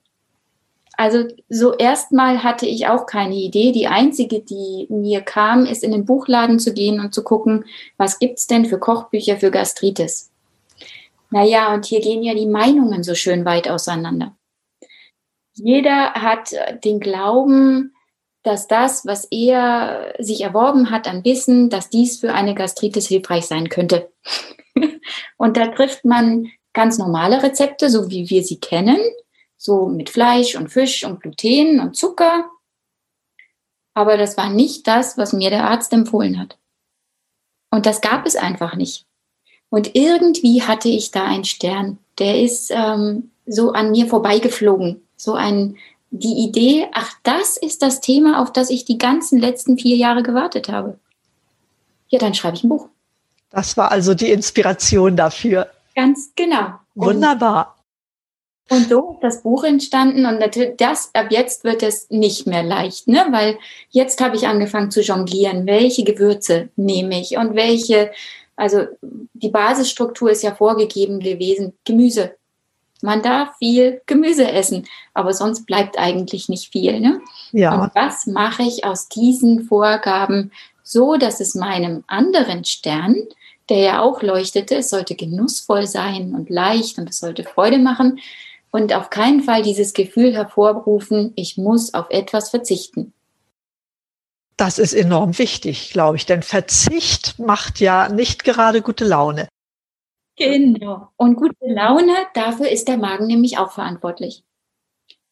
Also 1.06 1.28
so 1.50 1.76
erstmal 1.76 2.42
hatte 2.44 2.66
ich 2.66 2.88
auch 2.88 3.06
keine 3.06 3.36
Idee. 3.36 3.72
Die 3.72 3.86
einzige, 3.86 4.40
die 4.40 4.88
mir 4.90 5.22
kam, 5.22 5.68
ist 5.68 5.84
in 5.84 5.92
den 5.92 6.04
Buchladen 6.04 6.58
zu 6.58 6.74
gehen 6.74 7.00
und 7.00 7.14
zu 7.14 7.24
gucken, 7.24 7.66
was 7.98 8.18
gibt's 8.18 8.48
denn 8.48 8.66
für 8.66 8.80
Kochbücher 8.80 9.38
für 9.38 9.52
Gastritis. 9.52 10.32
Naja, 11.30 11.76
und 11.76 11.86
hier 11.86 12.02
gehen 12.02 12.24
ja 12.24 12.34
die 12.34 12.48
Meinungen 12.48 13.04
so 13.04 13.14
schön 13.14 13.46
weit 13.46 13.70
auseinander. 13.70 14.36
Jeder 15.54 16.14
hat 16.16 16.54
äh, 16.54 16.80
den 16.80 17.00
Glauben, 17.00 17.94
dass 18.42 18.68
das, 18.68 19.06
was 19.06 19.28
er 19.30 20.16
sich 20.18 20.42
erworben 20.42 20.90
hat 20.90 21.08
an 21.08 21.24
Wissen, 21.24 21.70
dass 21.70 21.92
dies 21.92 22.20
für 22.20 22.34
eine 22.34 22.56
Gastritis 22.56 23.08
hilfreich 23.08 23.46
sein 23.46 23.70
könnte. 23.70 24.12
und 25.38 25.56
da 25.56 25.68
trifft 25.68 26.04
man 26.04 26.48
ganz 26.74 26.98
normale 26.98 27.44
Rezepte, 27.44 27.92
so 27.92 28.10
wie 28.10 28.28
wir 28.28 28.44
sie 28.44 28.60
kennen, 28.60 28.98
so 29.66 29.88
mit 29.88 30.10
Fleisch 30.10 30.56
und 30.56 30.70
Fisch 30.70 31.04
und 31.04 31.22
Gluten 31.22 31.80
und 31.80 31.96
Zucker. 31.96 32.46
Aber 33.94 34.18
das 34.18 34.38
war 34.38 34.50
nicht 34.50 34.88
das, 34.88 35.18
was 35.18 35.34
mir 35.34 35.50
der 35.50 35.66
Arzt 35.66 35.92
empfohlen 35.92 36.40
hat. 36.40 36.58
Und 37.72 37.86
das 37.86 38.02
gab 38.02 38.26
es 38.26 38.36
einfach 38.36 38.76
nicht. 38.76 39.06
Und 39.70 39.96
irgendwie 39.96 40.62
hatte 40.62 40.90
ich 40.90 41.12
da 41.12 41.26
einen 41.26 41.46
Stern, 41.46 41.98
der 42.20 42.42
ist 42.42 42.72
ähm, 42.72 43.32
so 43.46 43.72
an 43.72 43.92
mir 43.92 44.08
vorbeigeflogen. 44.08 45.02
So 45.18 45.34
ein, 45.34 45.78
die 46.12 46.46
Idee, 46.46 46.88
ach, 46.94 47.14
das 47.24 47.58
ist 47.58 47.82
das 47.82 48.00
Thema, 48.02 48.42
auf 48.42 48.54
das 48.54 48.70
ich 48.70 48.86
die 48.86 48.98
ganzen 48.98 49.40
letzten 49.40 49.78
vier 49.78 49.98
Jahre 49.98 50.24
gewartet 50.24 50.70
habe. 50.70 51.00
Ja, 52.08 52.20
dann 52.20 52.34
schreibe 52.34 52.56
ich 52.56 52.64
ein 52.64 52.70
Buch. 52.70 52.88
Das 53.50 53.76
war 53.78 53.92
also 53.92 54.14
die 54.14 54.32
Inspiration 54.32 55.16
dafür. 55.16 55.70
Ganz 55.96 56.32
genau. 56.36 56.76
Wunderbar. 56.94 57.75
Und 58.70 58.90
so 58.90 59.12
ist 59.14 59.24
das 59.24 59.44
Buch 59.44 59.64
entstanden 59.64 60.26
und 60.26 60.42
das 60.78 61.12
ab 61.14 61.28
jetzt 61.30 61.64
wird 61.64 61.84
es 61.84 62.10
nicht 62.10 62.48
mehr 62.48 62.64
leicht, 62.64 63.08
ne? 63.08 63.28
Weil 63.30 63.60
jetzt 63.92 64.22
habe 64.22 64.36
ich 64.36 64.48
angefangen 64.48 64.90
zu 64.90 65.02
jonglieren. 65.02 65.68
Welche 65.68 66.04
Gewürze 66.04 66.70
nehme 66.76 67.20
ich 67.22 67.38
und 67.38 67.56
welche? 67.56 68.12
Also 68.56 68.86
die 69.34 69.50
Basisstruktur 69.50 70.32
ist 70.32 70.42
ja 70.42 70.56
vorgegeben 70.56 71.20
gewesen. 71.20 71.74
Gemüse. 71.84 72.36
Man 73.02 73.22
darf 73.22 73.56
viel 73.58 74.02
Gemüse 74.08 74.52
essen, 74.52 74.88
aber 75.14 75.34
sonst 75.34 75.68
bleibt 75.68 76.00
eigentlich 76.00 76.50
nicht 76.50 76.72
viel. 76.72 77.00
Ne? 77.00 77.22
Ja. 77.52 77.80
Und 77.80 77.94
was 77.94 78.26
mache 78.26 78.64
ich 78.64 78.84
aus 78.84 79.10
diesen 79.10 79.66
Vorgaben 79.66 80.52
so, 80.82 81.18
dass 81.18 81.40
es 81.40 81.54
meinem 81.54 82.04
anderen 82.08 82.66
Stern, 82.66 83.16
der 83.70 83.80
ja 83.80 84.02
auch 84.02 84.24
leuchtete, 84.24 84.78
es 84.78 84.90
sollte 84.90 85.16
genussvoll 85.16 85.86
sein 85.86 86.34
und 86.34 86.50
leicht 86.50 86.98
und 86.98 87.10
es 87.10 87.20
sollte 87.20 87.44
Freude 87.44 87.78
machen 87.78 88.20
und 88.76 88.94
auf 88.94 89.10
keinen 89.10 89.42
Fall 89.42 89.62
dieses 89.62 89.94
Gefühl 89.94 90.34
hervorrufen, 90.34 91.32
ich 91.38 91.56
muss 91.56 91.94
auf 91.94 92.08
etwas 92.10 92.50
verzichten. 92.50 93.14
Das 94.58 94.80
ist 94.80 94.94
enorm 94.94 95.38
wichtig, 95.38 95.92
glaube 95.92 96.18
ich, 96.18 96.26
denn 96.26 96.44
Verzicht 96.44 97.40
macht 97.40 97.80
ja 97.80 98.10
nicht 98.10 98.44
gerade 98.44 98.82
gute 98.82 99.06
Laune. 99.06 99.48
Genau. 100.36 101.08
Und 101.16 101.38
gute 101.38 101.56
Laune, 101.62 102.14
dafür 102.34 102.68
ist 102.68 102.90
der 102.90 102.98
Magen 102.98 103.28
nämlich 103.28 103.58
auch 103.58 103.72
verantwortlich. 103.72 104.44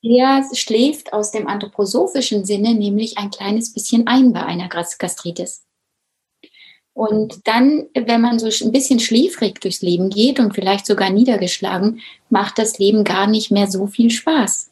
Er 0.01 0.43
schläft 0.53 1.11
aus 1.11 1.31
dem 1.31 1.45
anthroposophischen 1.45 2.45
Sinne 2.45 2.73
nämlich 2.73 3.17
ein 3.17 3.29
kleines 3.29 3.73
bisschen 3.73 4.07
ein 4.07 4.31
bei 4.31 4.43
einer 4.45 4.69
Gastritis. 4.69 5.65
Und 6.93 7.47
dann, 7.47 7.85
wenn 7.95 8.21
man 8.21 8.37
so 8.37 8.47
ein 8.63 8.71
bisschen 8.71 8.99
schläfrig 8.99 9.59
durchs 9.59 9.81
Leben 9.81 10.09
geht 10.09 10.39
und 10.39 10.53
vielleicht 10.53 10.85
sogar 10.85 11.09
niedergeschlagen, 11.09 12.01
macht 12.29 12.59
das 12.59 12.77
Leben 12.77 13.03
gar 13.03 13.25
nicht 13.27 13.49
mehr 13.49 13.67
so 13.67 13.87
viel 13.87 14.11
Spaß. 14.11 14.69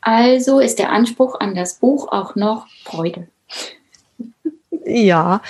Also 0.00 0.60
ist 0.60 0.78
der 0.78 0.90
Anspruch 0.90 1.40
an 1.40 1.54
das 1.54 1.74
Buch 1.74 2.08
auch 2.10 2.34
noch 2.34 2.66
Freude. 2.84 3.28
Ja, 4.84 5.42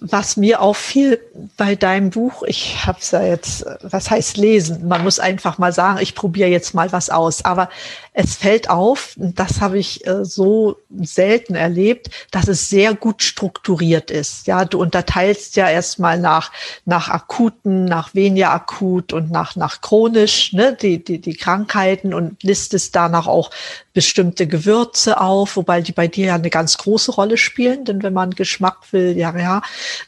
was 0.00 0.36
mir 0.36 0.60
auffiel 0.60 1.20
bei 1.58 1.74
deinem 1.74 2.10
Buch, 2.10 2.44
ich 2.44 2.86
habe 2.86 3.00
es 3.00 3.10
ja 3.10 3.20
jetzt, 3.20 3.66
was 3.82 4.10
heißt 4.10 4.36
lesen? 4.36 4.86
Man 4.86 5.02
muss 5.02 5.18
einfach 5.18 5.58
mal 5.58 5.72
sagen, 5.72 5.98
ich 6.00 6.14
probiere 6.14 6.48
jetzt 6.48 6.72
mal 6.72 6.92
was 6.92 7.10
aus. 7.10 7.44
Aber 7.44 7.68
es 8.12 8.36
fällt 8.36 8.70
auf, 8.70 9.14
das 9.16 9.60
habe 9.60 9.76
ich 9.76 10.06
äh, 10.06 10.24
so 10.24 10.76
selten 11.02 11.56
erlebt, 11.56 12.10
dass 12.30 12.46
es 12.46 12.68
sehr 12.68 12.94
gut 12.94 13.24
strukturiert 13.24 14.12
ist. 14.12 14.46
Ja, 14.46 14.64
du 14.64 14.80
unterteilst 14.80 15.56
ja 15.56 15.68
erstmal 15.68 16.20
nach, 16.20 16.52
nach 16.84 17.08
akuten, 17.08 17.86
nach 17.86 18.14
weniger 18.14 18.52
akut 18.52 19.12
und 19.12 19.32
nach, 19.32 19.56
nach 19.56 19.80
chronisch, 19.80 20.52
ne, 20.52 20.76
die, 20.80 21.02
die, 21.02 21.20
die 21.20 21.34
Krankheiten 21.34 22.14
und 22.14 22.40
listest 22.44 22.94
danach 22.94 23.26
auch 23.26 23.50
bestimmte 23.94 24.46
Gewürze 24.46 25.20
auf, 25.20 25.56
wobei 25.56 25.80
die 25.80 25.90
bei 25.90 26.06
dir 26.06 26.26
ja 26.26 26.34
eine 26.36 26.50
ganz 26.50 26.78
große 26.78 27.10
Rolle 27.10 27.36
spielen, 27.36 27.84
denn 27.84 28.04
wenn 28.04 28.12
man 28.12 28.30
Geschmack 28.30 28.92
will, 28.92 29.18
ja, 29.18 29.36
ja. 29.36 29.62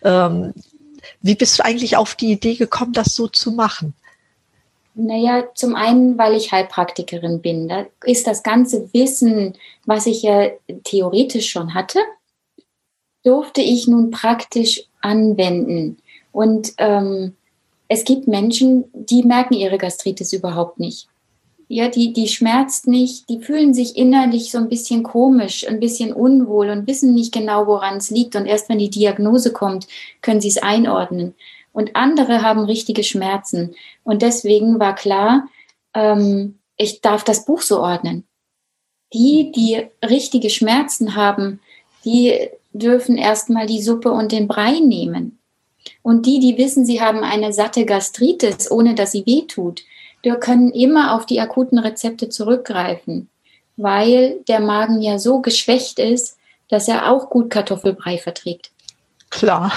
Ähm, 0.04 0.54
wie 1.20 1.34
bist 1.34 1.58
du 1.58 1.64
eigentlich 1.64 1.96
auf 1.96 2.14
die 2.14 2.32
Idee 2.32 2.54
gekommen, 2.54 2.92
das 2.92 3.14
so 3.14 3.28
zu 3.28 3.52
machen? 3.52 3.94
Naja, 4.94 5.44
zum 5.54 5.76
einen, 5.76 6.18
weil 6.18 6.34
ich 6.34 6.52
Heilpraktikerin 6.52 7.40
bin. 7.40 7.68
Da 7.68 7.86
ist 8.04 8.26
das 8.26 8.42
ganze 8.42 8.92
Wissen, 8.92 9.54
was 9.86 10.06
ich 10.06 10.22
ja 10.22 10.50
theoretisch 10.84 11.50
schon 11.50 11.74
hatte, 11.74 12.00
durfte 13.22 13.60
ich 13.60 13.86
nun 13.86 14.10
praktisch 14.10 14.82
anwenden. 15.00 15.98
Und 16.32 16.72
ähm, 16.78 17.34
es 17.88 18.04
gibt 18.04 18.28
Menschen, 18.28 18.84
die 18.92 19.22
merken 19.22 19.54
ihre 19.54 19.78
Gastritis 19.78 20.32
überhaupt 20.32 20.80
nicht. 20.80 21.08
Ja, 21.72 21.88
die, 21.88 22.12
die 22.12 22.26
schmerzt 22.26 22.88
nicht, 22.88 23.28
die 23.28 23.38
fühlen 23.38 23.74
sich 23.74 23.96
innerlich 23.96 24.50
so 24.50 24.58
ein 24.58 24.68
bisschen 24.68 25.04
komisch, 25.04 25.68
ein 25.68 25.78
bisschen 25.78 26.12
unwohl 26.12 26.68
und 26.68 26.88
wissen 26.88 27.14
nicht 27.14 27.32
genau, 27.32 27.68
woran 27.68 27.98
es 27.98 28.10
liegt. 28.10 28.34
Und 28.34 28.46
erst 28.46 28.68
wenn 28.68 28.78
die 28.78 28.90
Diagnose 28.90 29.52
kommt, 29.52 29.86
können 30.20 30.40
sie 30.40 30.48
es 30.48 30.58
einordnen 30.58 31.36
und 31.72 31.94
andere 31.94 32.42
haben 32.42 32.64
richtige 32.64 33.04
Schmerzen. 33.04 33.76
Und 34.02 34.22
deswegen 34.22 34.80
war 34.80 34.96
klar, 34.96 35.48
ähm, 35.94 36.58
ich 36.76 37.02
darf 37.02 37.22
das 37.22 37.44
Buch 37.44 37.62
so 37.62 37.78
ordnen. 37.80 38.24
Die, 39.12 39.52
die 39.52 39.86
richtige 40.04 40.50
Schmerzen 40.50 41.14
haben, 41.14 41.60
die 42.04 42.48
dürfen 42.72 43.16
erstmal 43.16 43.66
die 43.66 43.80
Suppe 43.80 44.10
und 44.10 44.32
den 44.32 44.48
Brei 44.48 44.80
nehmen. 44.80 45.38
Und 46.02 46.26
die, 46.26 46.40
die 46.40 46.58
wissen, 46.58 46.84
sie 46.84 47.00
haben 47.00 47.20
eine 47.20 47.52
satte 47.52 47.84
Gastritis, 47.84 48.68
ohne 48.72 48.96
dass 48.96 49.12
sie 49.12 49.24
wehtut, 49.24 49.82
die 50.24 50.30
können 50.30 50.70
immer 50.70 51.14
auf 51.14 51.26
die 51.26 51.40
akuten 51.40 51.78
Rezepte 51.78 52.28
zurückgreifen, 52.28 53.28
weil 53.76 54.40
der 54.48 54.60
Magen 54.60 55.00
ja 55.00 55.18
so 55.18 55.40
geschwächt 55.40 55.98
ist, 55.98 56.36
dass 56.68 56.88
er 56.88 57.10
auch 57.10 57.30
gut 57.30 57.50
Kartoffelbrei 57.50 58.18
verträgt. 58.18 58.70
Klar. 59.30 59.72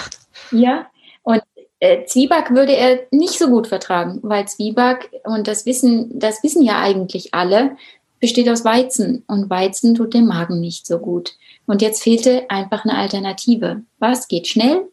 Ja, 0.52 0.88
und 1.24 1.42
äh, 1.80 2.06
Zwieback 2.06 2.52
würde 2.52 2.76
er 2.76 3.00
nicht 3.12 3.38
so 3.38 3.50
gut 3.50 3.68
vertragen, 3.68 4.20
weil 4.22 4.48
Zwieback, 4.48 5.10
und 5.24 5.48
das 5.48 5.66
wissen, 5.66 6.20
das 6.20 6.44
wissen 6.44 6.64
ja 6.64 6.80
eigentlich 6.80 7.34
alle, 7.34 7.78
besteht 8.20 8.48
aus 8.50 8.64
Weizen 8.64 9.24
und 9.28 9.50
Weizen 9.50 9.96
tut 9.96 10.14
dem 10.14 10.28
Magen 10.28 10.62
nicht 10.62 10.88
so 10.88 11.00
gut. 11.00 11.34
Und 11.66 11.82
jetzt 11.82 12.02
fehlte 12.02 12.50
einfach 12.50 12.86
eine 12.86 12.98
Alternative. 12.98 13.82
Was 14.00 14.28
geht 14.28 14.48
schnell 14.48 14.88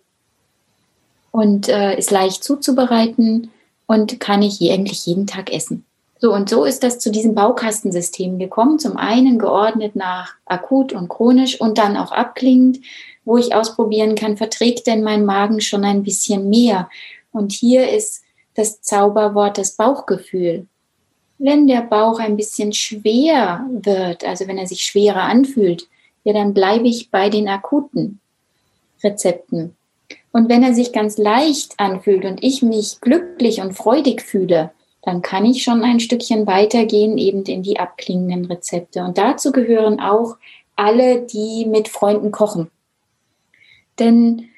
und 1.31 1.69
äh, 1.69 1.97
ist 1.97 2.11
leicht 2.11 2.43
zuzubereiten 2.43 3.51
und 3.91 4.21
kann 4.21 4.43
ich 4.43 4.61
eigentlich 4.71 5.07
jeden 5.07 5.27
Tag 5.27 5.53
essen. 5.53 5.85
So 6.19 6.33
und 6.33 6.49
so 6.49 6.65
ist 6.65 6.83
das 6.83 6.99
zu 6.99 7.11
diesem 7.11 7.35
Baukastensystem 7.35 8.39
gekommen. 8.39 8.79
Zum 8.79 8.97
einen 8.97 9.39
geordnet 9.39 9.97
nach 9.97 10.35
akut 10.45 10.93
und 10.93 11.09
chronisch 11.09 11.61
und 11.61 11.79
dann 11.79 11.97
auch 11.97 12.13
abklingend 12.13 12.79
wo 13.25 13.37
ich 13.37 13.55
ausprobieren 13.55 14.15
kann, 14.15 14.37
verträgt 14.37 14.87
denn 14.87 15.03
mein 15.03 15.25
Magen 15.25 15.61
schon 15.61 15.85
ein 15.85 16.03
bisschen 16.03 16.49
mehr? 16.49 16.89
Und 17.33 17.53
hier 17.53 17.91
ist 17.91 18.23
das 18.55 18.83
Zauberwort 18.83 19.59
das 19.59 19.77
Bauchgefühl. 19.77 20.67
Wenn 21.39 21.67
der 21.67 21.83
Bauch 21.83 22.19
ein 22.19 22.37
bisschen 22.37 22.73
schwer 22.73 23.65
wird, 23.71 24.25
also 24.25 24.47
wenn 24.47 24.59
er 24.59 24.67
sich 24.67 24.83
schwerer 24.83 25.23
anfühlt, 25.23 25.87
ja, 26.25 26.33
dann 26.33 26.53
bleibe 26.53 26.89
ich 26.89 27.11
bei 27.11 27.31
den 27.31 27.49
akuten 27.49 28.21
Rezepten. 29.03 29.77
Und 30.33 30.49
wenn 30.49 30.63
er 30.63 30.75
sich 30.75 30.93
ganz 30.93 31.19
leicht 31.19 31.75
anfühlt 31.79 32.25
und 32.25 32.43
ich 32.43 32.63
mich 32.63 33.01
glücklich 33.01 33.61
und 33.61 33.73
freudig 33.73 34.23
fühle, 34.23 34.71
dann 35.03 35.23
kann 35.23 35.45
ich 35.45 35.63
schon 35.63 35.83
ein 35.83 35.99
Stückchen 35.99 36.47
weitergehen, 36.47 37.19
eben 37.19 37.43
in 37.45 37.63
die 37.63 37.79
abklingenden 37.79 38.45
Rezepte. 38.45 39.03
Und 39.03 39.19
dazu 39.19 39.51
gehören 39.51 39.99
auch 39.99 40.37
alle, 40.77 41.23
die 41.23 41.67
mit 41.67 41.89
Freunden 41.89 42.31
kochen. 42.31 42.71
Denn 43.99 44.51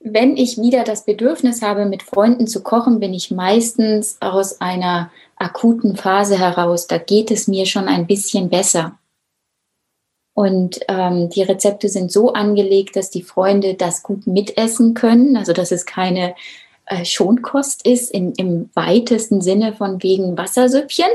wenn 0.00 0.36
ich 0.36 0.58
wieder 0.58 0.84
das 0.84 1.06
Bedürfnis 1.06 1.62
habe, 1.62 1.86
mit 1.86 2.02
Freunden 2.02 2.46
zu 2.46 2.62
kochen, 2.62 3.00
bin 3.00 3.14
ich 3.14 3.30
meistens 3.30 4.18
aus 4.20 4.60
einer 4.60 5.10
akuten 5.36 5.96
Phase 5.96 6.38
heraus. 6.38 6.86
Da 6.86 6.98
geht 6.98 7.30
es 7.30 7.48
mir 7.48 7.64
schon 7.64 7.88
ein 7.88 8.06
bisschen 8.06 8.50
besser. 8.50 8.98
Und 10.34 10.80
ähm, 10.88 11.30
die 11.30 11.42
Rezepte 11.42 11.88
sind 11.88 12.10
so 12.10 12.32
angelegt, 12.32 12.96
dass 12.96 13.10
die 13.10 13.22
Freunde 13.22 13.74
das 13.74 14.02
gut 14.02 14.26
mitessen 14.26 14.94
können. 14.94 15.36
Also 15.36 15.52
dass 15.52 15.70
es 15.70 15.86
keine 15.86 16.34
äh, 16.86 17.04
Schonkost 17.04 17.86
ist 17.86 18.10
in, 18.10 18.32
im 18.32 18.68
weitesten 18.74 19.40
Sinne 19.40 19.72
von 19.72 20.02
wegen 20.02 20.36
Wassersüppchen, 20.36 21.08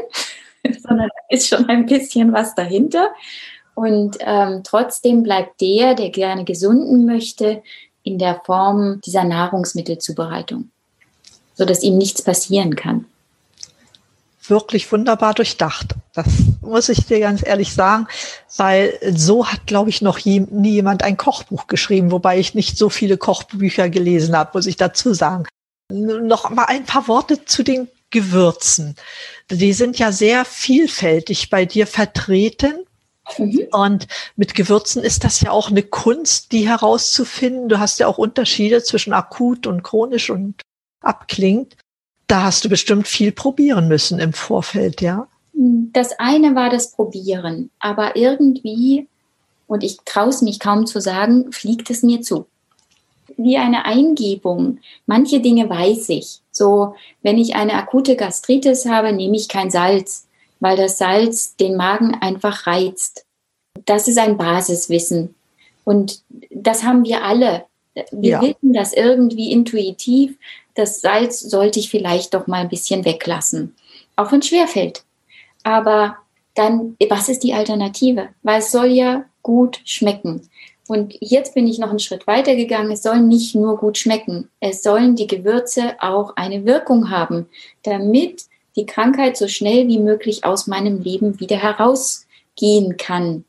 sondern 0.63 1.09
da 1.09 1.35
ist 1.35 1.47
schon 1.47 1.67
ein 1.67 1.85
bisschen 1.85 2.33
was 2.33 2.55
dahinter. 2.55 3.09
Und 3.75 4.17
ähm, 4.21 4.61
trotzdem 4.63 5.23
bleibt 5.23 5.61
der, 5.61 5.95
der 5.95 6.09
gerne 6.09 6.43
gesunden 6.43 7.05
möchte, 7.05 7.61
in 8.03 8.17
der 8.17 8.41
Form 8.45 9.01
dieser 9.05 9.23
Nahrungsmittelzubereitung, 9.23 10.69
sodass 11.53 11.83
ihm 11.83 11.97
nichts 11.97 12.21
passieren 12.21 12.75
kann. 12.75 13.05
Wirklich 14.49 14.91
wunderbar 14.91 15.33
durchdacht. 15.33 15.95
Das 16.13 16.25
muss 16.61 16.89
ich 16.89 17.05
dir 17.05 17.19
ganz 17.19 17.45
ehrlich 17.45 17.73
sagen, 17.73 18.07
weil 18.57 18.97
so 19.13 19.47
hat, 19.47 19.67
glaube 19.67 19.89
ich, 19.89 20.01
noch 20.01 20.23
nie, 20.25 20.39
nie 20.39 20.71
jemand 20.71 21.03
ein 21.03 21.17
Kochbuch 21.17 21.67
geschrieben, 21.67 22.11
wobei 22.11 22.39
ich 22.39 22.55
nicht 22.55 22.77
so 22.77 22.89
viele 22.89 23.17
Kochbücher 23.17 23.89
gelesen 23.89 24.35
habe, 24.35 24.51
muss 24.53 24.65
ich 24.65 24.77
dazu 24.77 25.13
sagen. 25.13 25.45
Noch 25.91 26.49
mal 26.49 26.65
ein 26.65 26.85
paar 26.85 27.07
Worte 27.07 27.45
zu 27.45 27.63
den 27.63 27.87
Gewürzen. 28.11 28.95
Die 29.51 29.73
sind 29.73 29.99
ja 29.99 30.11
sehr 30.11 30.45
vielfältig 30.45 31.49
bei 31.49 31.65
dir 31.65 31.87
vertreten 31.87 32.85
Mhm. 33.37 33.67
Und 33.71 34.07
mit 34.35 34.55
Gewürzen 34.55 35.03
ist 35.03 35.23
das 35.23 35.41
ja 35.41 35.51
auch 35.51 35.69
eine 35.69 35.83
Kunst, 35.83 36.51
die 36.51 36.67
herauszufinden. 36.67 37.69
Du 37.69 37.79
hast 37.79 37.99
ja 37.99 38.07
auch 38.07 38.17
Unterschiede 38.17 38.83
zwischen 38.83 39.13
akut 39.13 39.67
und 39.67 39.83
chronisch 39.83 40.29
und 40.29 40.61
abklingt. 41.01 41.75
Da 42.29 42.43
hast 42.43 42.63
du 42.63 42.69
bestimmt 42.69 43.09
viel 43.09 43.33
probieren 43.33 43.89
müssen 43.89 44.19
im 44.19 44.31
Vorfeld, 44.31 45.01
ja? 45.01 45.27
Das 45.53 46.17
eine 46.17 46.55
war 46.55 46.69
das 46.69 46.93
Probieren, 46.93 47.69
aber 47.79 48.15
irgendwie, 48.15 49.07
und 49.67 49.83
ich 49.83 49.97
traue 50.05 50.29
es 50.29 50.41
mich 50.41 50.59
kaum 50.59 50.85
zu 50.85 51.01
sagen, 51.01 51.51
fliegt 51.51 51.89
es 51.89 52.03
mir 52.03 52.21
zu. 52.21 52.45
Wie 53.35 53.57
eine 53.57 53.83
Eingebung. 53.83 54.79
Manche 55.05 55.41
Dinge 55.41 55.69
weiß 55.69 56.09
ich. 56.09 56.39
So, 56.51 56.95
wenn 57.21 57.37
ich 57.37 57.55
eine 57.55 57.73
akute 57.73 58.15
Gastritis 58.15 58.85
habe, 58.85 59.11
nehme 59.11 59.35
ich 59.35 59.49
kein 59.49 59.69
Salz 59.69 60.29
weil 60.59 60.77
das 60.77 60.97
Salz 60.97 61.55
den 61.55 61.75
Magen 61.75 62.15
einfach 62.15 62.67
reizt. 62.67 63.25
Das 63.85 64.07
ist 64.07 64.17
ein 64.17 64.37
Basiswissen. 64.37 65.35
Und 65.85 66.21
das 66.49 66.83
haben 66.83 67.05
wir 67.05 67.23
alle. 67.23 67.65
Wir 68.11 68.29
ja. 68.29 68.41
wissen 68.41 68.73
das 68.73 68.93
irgendwie 68.93 69.51
intuitiv. 69.51 70.37
Das 70.79 71.01
Salz 71.01 71.41
sollte 71.41 71.77
ich 71.77 71.89
vielleicht 71.89 72.33
doch 72.33 72.47
mal 72.47 72.61
ein 72.61 72.69
bisschen 72.69 73.03
weglassen. 73.03 73.75
Auch 74.15 74.31
wenn 74.31 74.39
es 74.39 74.47
schwerfällt. 74.47 75.03
Aber 75.63 76.15
dann, 76.55 76.95
was 77.09 77.27
ist 77.27 77.43
die 77.43 77.53
Alternative? 77.53 78.29
Weil 78.43 78.59
es 78.59 78.71
soll 78.71 78.85
ja 78.85 79.25
gut 79.43 79.81
schmecken. 79.83 80.47
Und 80.87 81.17
jetzt 81.19 81.53
bin 81.53 81.67
ich 81.67 81.79
noch 81.79 81.89
einen 81.89 81.99
Schritt 81.99 82.27
weiter 82.27 82.55
gegangen. 82.55 82.91
Es 82.91 83.03
soll 83.03 83.19
nicht 83.19 83.55
nur 83.55 83.75
gut 83.75 83.97
schmecken. 83.97 84.47
Es 84.61 84.81
sollen 84.81 85.17
die 85.17 85.27
Gewürze 85.27 85.95
auch 85.99 86.37
eine 86.37 86.63
Wirkung 86.65 87.09
haben, 87.09 87.49
damit 87.83 88.45
die 88.77 88.85
Krankheit 88.85 89.35
so 89.35 89.49
schnell 89.49 89.85
wie 89.89 89.99
möglich 89.99 90.45
aus 90.45 90.65
meinem 90.65 91.01
Leben 91.01 91.41
wieder 91.41 91.57
herausgehen 91.57 92.95
kann. 92.95 93.43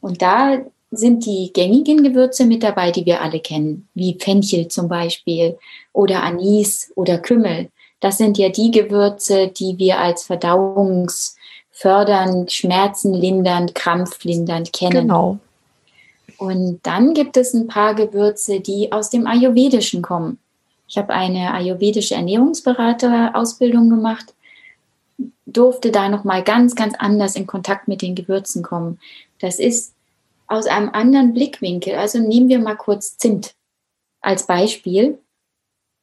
Und 0.00 0.22
da 0.22 0.64
sind 0.96 1.26
die 1.26 1.52
gängigen 1.52 2.02
Gewürze 2.02 2.46
mit 2.46 2.62
dabei, 2.62 2.90
die 2.90 3.04
wir 3.06 3.20
alle 3.20 3.40
kennen, 3.40 3.88
wie 3.94 4.16
Fenchel 4.18 4.68
zum 4.68 4.88
Beispiel 4.88 5.58
oder 5.92 6.22
Anis 6.22 6.90
oder 6.94 7.18
Kümmel. 7.18 7.68
Das 8.00 8.16
sind 8.18 8.38
ja 8.38 8.48
die 8.48 8.70
Gewürze, 8.70 9.48
die 9.48 9.76
wir 9.78 9.98
als 9.98 10.22
verdauungsfördernd, 10.24 12.52
schmerzenlindernd, 12.52 13.74
krampflindernd 13.74 14.72
kennen. 14.72 15.08
Genau. 15.08 15.38
Und 16.38 16.80
dann 16.82 17.12
gibt 17.14 17.36
es 17.36 17.54
ein 17.54 17.66
paar 17.66 17.94
Gewürze, 17.94 18.60
die 18.60 18.92
aus 18.92 19.10
dem 19.10 19.26
Ayurvedischen 19.26 20.02
kommen. 20.02 20.38
Ich 20.88 20.98
habe 20.98 21.14
eine 21.14 21.54
ayurvedische 21.54 22.14
Ernährungsberaterausbildung 22.14 23.88
gemacht 23.88 24.34
durfte 25.46 25.90
da 25.90 26.08
noch 26.08 26.24
mal 26.24 26.42
ganz, 26.42 26.74
ganz 26.74 26.94
anders 26.98 27.36
in 27.36 27.46
Kontakt 27.46 27.88
mit 27.88 28.02
den 28.02 28.14
Gewürzen 28.14 28.62
kommen. 28.62 28.98
Das 29.40 29.58
ist 29.58 29.94
aus 30.46 30.66
einem 30.66 30.90
anderen 30.90 31.32
Blickwinkel. 31.32 31.94
Also 31.94 32.18
nehmen 32.18 32.48
wir 32.48 32.58
mal 32.58 32.76
kurz 32.76 33.16
Zimt 33.16 33.54
als 34.20 34.46
Beispiel. 34.46 35.18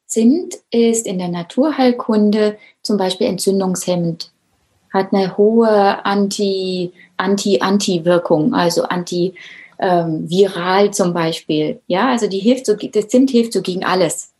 Zimt 0.05 0.57
ist 0.71 1.07
in 1.07 1.19
der 1.19 1.29
Naturheilkunde 1.29 2.57
zum 2.81 2.97
Beispiel 2.97 3.27
entzündungshemmend, 3.27 4.31
hat 4.91 5.13
eine 5.13 5.37
hohe 5.37 6.05
Anti, 6.05 6.91
Anti, 7.15 7.61
Anti-Wirkung, 7.61 8.53
also 8.53 8.83
antiviral 8.83 10.85
ähm, 10.85 10.91
zum 10.91 11.13
Beispiel. 11.13 11.79
Ja, 11.87 12.09
also 12.09 12.27
die 12.27 12.39
hilft 12.39 12.65
so, 12.65 12.75
das 12.75 13.07
Zimt 13.07 13.31
hilft 13.31 13.53
so 13.53 13.61
gegen 13.61 13.85
alles. 13.85 14.33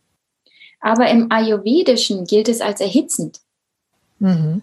Aber 0.80 1.08
im 1.08 1.32
Ayurvedischen 1.32 2.26
gilt 2.26 2.48
es 2.48 2.60
als 2.60 2.80
erhitzend. 2.80 3.40
Mhm. 4.18 4.62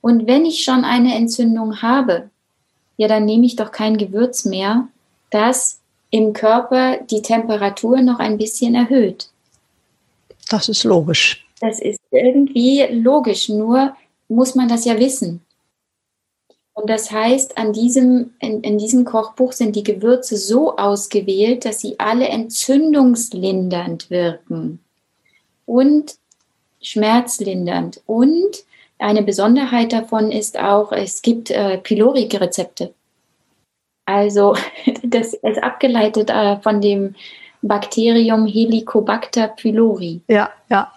Und 0.00 0.26
wenn 0.26 0.46
ich 0.46 0.64
schon 0.64 0.84
eine 0.84 1.14
Entzündung 1.14 1.82
habe, 1.82 2.30
ja, 2.98 3.08
dann 3.08 3.24
nehme 3.24 3.46
ich 3.46 3.56
doch 3.56 3.72
kein 3.72 3.96
Gewürz 3.96 4.44
mehr, 4.44 4.88
das 5.30 5.80
im 6.10 6.32
Körper 6.34 6.98
die 7.10 7.22
Temperatur 7.22 8.02
noch 8.02 8.18
ein 8.18 8.36
bisschen 8.36 8.74
erhöht. 8.74 9.30
Das 10.50 10.68
ist 10.68 10.84
logisch. 10.84 11.46
Das 11.60 11.80
ist 11.80 12.00
irgendwie 12.10 12.82
logisch, 12.90 13.48
nur 13.48 13.96
muss 14.28 14.54
man 14.54 14.68
das 14.68 14.84
ja 14.84 14.98
wissen. 14.98 15.40
Und 16.74 16.88
das 16.90 17.10
heißt, 17.10 17.58
an 17.58 17.72
diesem, 17.72 18.34
in, 18.40 18.62
in 18.62 18.78
diesem 18.78 19.04
Kochbuch 19.04 19.52
sind 19.52 19.74
die 19.74 19.82
Gewürze 19.82 20.36
so 20.36 20.76
ausgewählt, 20.76 21.64
dass 21.64 21.80
sie 21.80 21.98
alle 21.98 22.28
entzündungslindernd 22.28 24.10
wirken 24.10 24.80
und 25.66 26.16
schmerzlindernd 26.80 28.00
und 28.06 28.64
eine 28.98 29.22
Besonderheit 29.22 29.92
davon 29.92 30.32
ist 30.32 30.58
auch, 30.58 30.92
es 30.92 31.22
gibt 31.22 31.50
äh, 31.50 31.78
Pylori-Rezepte. 31.78 32.92
Also 34.04 34.56
das 35.02 35.34
ist 35.34 35.62
abgeleitet 35.62 36.30
äh, 36.30 36.58
von 36.60 36.80
dem 36.80 37.14
Bakterium 37.62 38.46
Helicobacter 38.46 39.48
pylori. 39.48 40.20
Ja, 40.28 40.50
ja. 40.70 40.92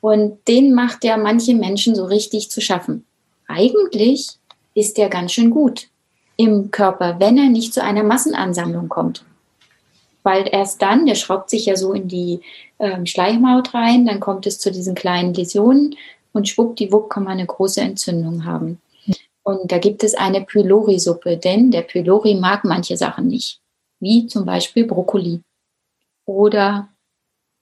Und 0.00 0.38
den 0.48 0.74
macht 0.74 1.04
ja 1.04 1.16
manche 1.16 1.54
Menschen 1.54 1.94
so 1.94 2.04
richtig 2.04 2.50
zu 2.50 2.60
schaffen. 2.60 3.04
Eigentlich 3.48 4.28
ist 4.74 4.98
der 4.98 5.08
ganz 5.08 5.32
schön 5.32 5.50
gut 5.50 5.88
im 6.36 6.70
Körper, 6.70 7.16
wenn 7.20 7.38
er 7.38 7.48
nicht 7.48 7.72
zu 7.72 7.82
einer 7.82 8.02
Massenansammlung 8.02 8.88
kommt. 8.88 9.24
Weil 10.22 10.48
erst 10.50 10.82
dann, 10.82 11.06
der 11.06 11.14
schraubt 11.14 11.50
sich 11.50 11.66
ja 11.66 11.76
so 11.76 11.92
in 11.92 12.08
die 12.08 12.40
ähm, 12.78 13.06
Schleimhaut 13.06 13.74
rein, 13.74 14.06
dann 14.06 14.20
kommt 14.20 14.46
es 14.46 14.58
zu 14.58 14.70
diesen 14.70 14.94
kleinen 14.94 15.34
Läsionen 15.34 15.96
und 16.34 16.48
schwuppdiwupp 16.48 17.08
kann 17.08 17.24
man 17.24 17.34
eine 17.34 17.46
große 17.46 17.80
Entzündung 17.80 18.44
haben. 18.44 18.80
Und 19.44 19.70
da 19.70 19.78
gibt 19.78 20.02
es 20.02 20.14
eine 20.14 20.40
Pylori-Suppe, 20.40 21.36
denn 21.36 21.70
der 21.70 21.82
Pylori 21.82 22.34
mag 22.34 22.64
manche 22.64 22.96
Sachen 22.96 23.28
nicht, 23.28 23.60
wie 24.00 24.26
zum 24.26 24.46
Beispiel 24.46 24.86
Brokkoli 24.86 25.42
oder 26.26 26.88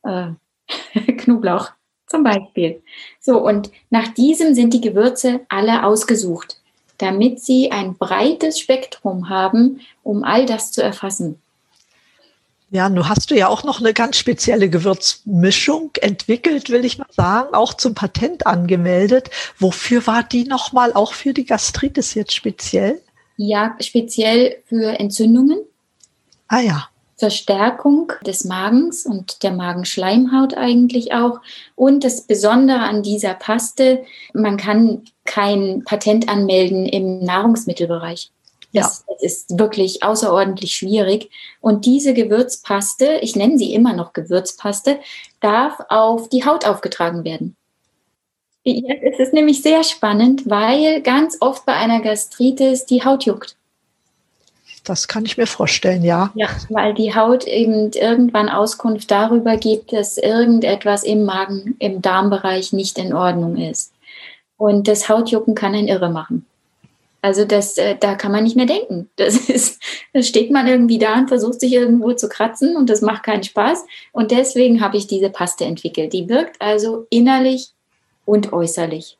äh, 0.04 0.30
Knoblauch 1.18 1.70
zum 2.06 2.22
Beispiel. 2.22 2.82
So, 3.20 3.44
und 3.44 3.70
nach 3.90 4.08
diesem 4.08 4.54
sind 4.54 4.72
die 4.74 4.80
Gewürze 4.80 5.40
alle 5.48 5.84
ausgesucht, 5.84 6.60
damit 6.98 7.40
sie 7.40 7.72
ein 7.72 7.96
breites 7.96 8.60
Spektrum 8.60 9.28
haben, 9.28 9.80
um 10.04 10.22
all 10.22 10.46
das 10.46 10.70
zu 10.70 10.82
erfassen. 10.82 11.41
Ja, 12.72 12.88
nun 12.88 13.06
hast 13.06 13.30
du 13.30 13.36
ja 13.36 13.48
auch 13.48 13.64
noch 13.64 13.80
eine 13.80 13.92
ganz 13.92 14.16
spezielle 14.16 14.70
Gewürzmischung 14.70 15.90
entwickelt, 16.00 16.70
will 16.70 16.86
ich 16.86 16.96
mal 16.96 17.06
sagen, 17.10 17.52
auch 17.52 17.74
zum 17.74 17.94
Patent 17.94 18.46
angemeldet. 18.46 19.28
Wofür 19.58 20.06
war 20.06 20.22
die 20.22 20.44
nochmal 20.44 20.94
auch 20.94 21.12
für 21.12 21.34
die 21.34 21.44
Gastritis 21.44 22.14
jetzt 22.14 22.34
speziell? 22.34 23.02
Ja, 23.36 23.76
speziell 23.78 24.62
für 24.64 24.98
Entzündungen. 24.98 25.58
Ah 26.48 26.60
ja. 26.60 26.88
Verstärkung 27.18 28.10
des 28.26 28.44
Magens 28.44 29.04
und 29.04 29.42
der 29.42 29.52
Magenschleimhaut 29.52 30.54
eigentlich 30.54 31.12
auch. 31.12 31.40
Und 31.74 32.04
das 32.04 32.22
Besondere 32.22 32.78
an 32.78 33.02
dieser 33.02 33.34
Paste, 33.34 34.02
man 34.32 34.56
kann 34.56 35.02
kein 35.26 35.84
Patent 35.84 36.26
anmelden 36.30 36.86
im 36.86 37.18
Nahrungsmittelbereich. 37.22 38.30
Das, 38.72 39.04
ja. 39.06 39.14
ist 39.20 39.58
wirklich 39.58 40.02
außerordentlich 40.02 40.74
schwierig. 40.74 41.30
Und 41.60 41.84
diese 41.84 42.14
Gewürzpaste, 42.14 43.18
ich 43.20 43.36
nenne 43.36 43.58
sie 43.58 43.74
immer 43.74 43.92
noch 43.92 44.12
Gewürzpaste, 44.12 44.98
darf 45.40 45.78
auf 45.88 46.28
die 46.28 46.44
Haut 46.44 46.66
aufgetragen 46.66 47.24
werden. 47.24 47.56
Ja, 48.64 48.94
es 49.02 49.18
ist 49.18 49.32
nämlich 49.32 49.62
sehr 49.62 49.82
spannend, 49.82 50.48
weil 50.48 51.02
ganz 51.02 51.36
oft 51.40 51.66
bei 51.66 51.74
einer 51.74 52.00
Gastritis 52.00 52.86
die 52.86 53.04
Haut 53.04 53.24
juckt. 53.24 53.56
Das 54.84 55.06
kann 55.06 55.24
ich 55.24 55.36
mir 55.36 55.46
vorstellen, 55.46 56.02
ja. 56.02 56.32
Ja, 56.34 56.48
weil 56.68 56.94
die 56.94 57.14
Haut 57.14 57.46
eben 57.46 57.92
irgendwann 57.92 58.48
Auskunft 58.48 59.10
darüber 59.10 59.56
gibt, 59.56 59.92
dass 59.92 60.18
irgendetwas 60.18 61.04
im 61.04 61.24
Magen, 61.24 61.76
im 61.78 62.02
Darmbereich 62.02 62.72
nicht 62.72 62.98
in 62.98 63.12
Ordnung 63.12 63.56
ist. 63.56 63.92
Und 64.56 64.88
das 64.88 65.08
Hautjucken 65.08 65.54
kann 65.54 65.74
einen 65.74 65.88
irre 65.88 66.10
machen. 66.10 66.46
Also 67.22 67.44
das, 67.44 67.78
äh, 67.78 67.96
da 67.98 68.16
kann 68.16 68.32
man 68.32 68.44
nicht 68.44 68.56
mehr 68.56 68.66
denken. 68.66 69.08
Das 69.16 69.48
ist, 69.48 69.80
da 70.12 70.22
steht 70.22 70.50
man 70.50 70.66
irgendwie 70.66 70.98
da 70.98 71.14
und 71.14 71.28
versucht 71.28 71.60
sich 71.60 71.72
irgendwo 71.72 72.12
zu 72.12 72.28
kratzen 72.28 72.76
und 72.76 72.90
das 72.90 73.00
macht 73.00 73.22
keinen 73.22 73.44
Spaß. 73.44 73.84
Und 74.12 74.32
deswegen 74.32 74.80
habe 74.80 74.96
ich 74.96 75.06
diese 75.06 75.30
Paste 75.30 75.64
entwickelt. 75.64 76.12
Die 76.12 76.28
wirkt 76.28 76.60
also 76.60 77.06
innerlich 77.08 77.70
und 78.24 78.52
äußerlich 78.52 79.18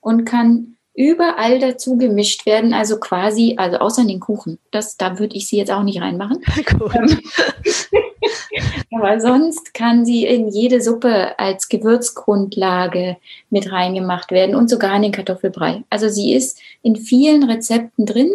und 0.00 0.24
kann 0.24 0.76
überall 0.94 1.58
dazu 1.58 1.96
gemischt 1.96 2.46
werden, 2.46 2.74
also 2.74 2.98
quasi, 3.00 3.54
also 3.56 3.78
außer 3.78 4.02
in 4.02 4.08
den 4.08 4.20
Kuchen. 4.20 4.58
Das, 4.70 4.96
da 4.96 5.18
würde 5.18 5.36
ich 5.36 5.48
sie 5.48 5.56
jetzt 5.56 5.70
auch 5.70 5.82
nicht 5.82 6.00
reinmachen. 6.00 6.42
Gut. 6.78 6.92
Aber 8.94 9.20
sonst 9.20 9.74
kann 9.74 10.04
sie 10.04 10.26
in 10.26 10.48
jede 10.48 10.80
Suppe 10.80 11.38
als 11.38 11.68
Gewürzgrundlage 11.68 13.16
mit 13.50 13.70
reingemacht 13.70 14.30
werden 14.30 14.54
und 14.54 14.68
sogar 14.68 14.94
in 14.96 15.02
den 15.02 15.12
Kartoffelbrei. 15.12 15.84
Also 15.90 16.08
sie 16.08 16.34
ist 16.34 16.58
in 16.82 16.96
vielen 16.96 17.44
Rezepten 17.44 18.06
drin. 18.06 18.32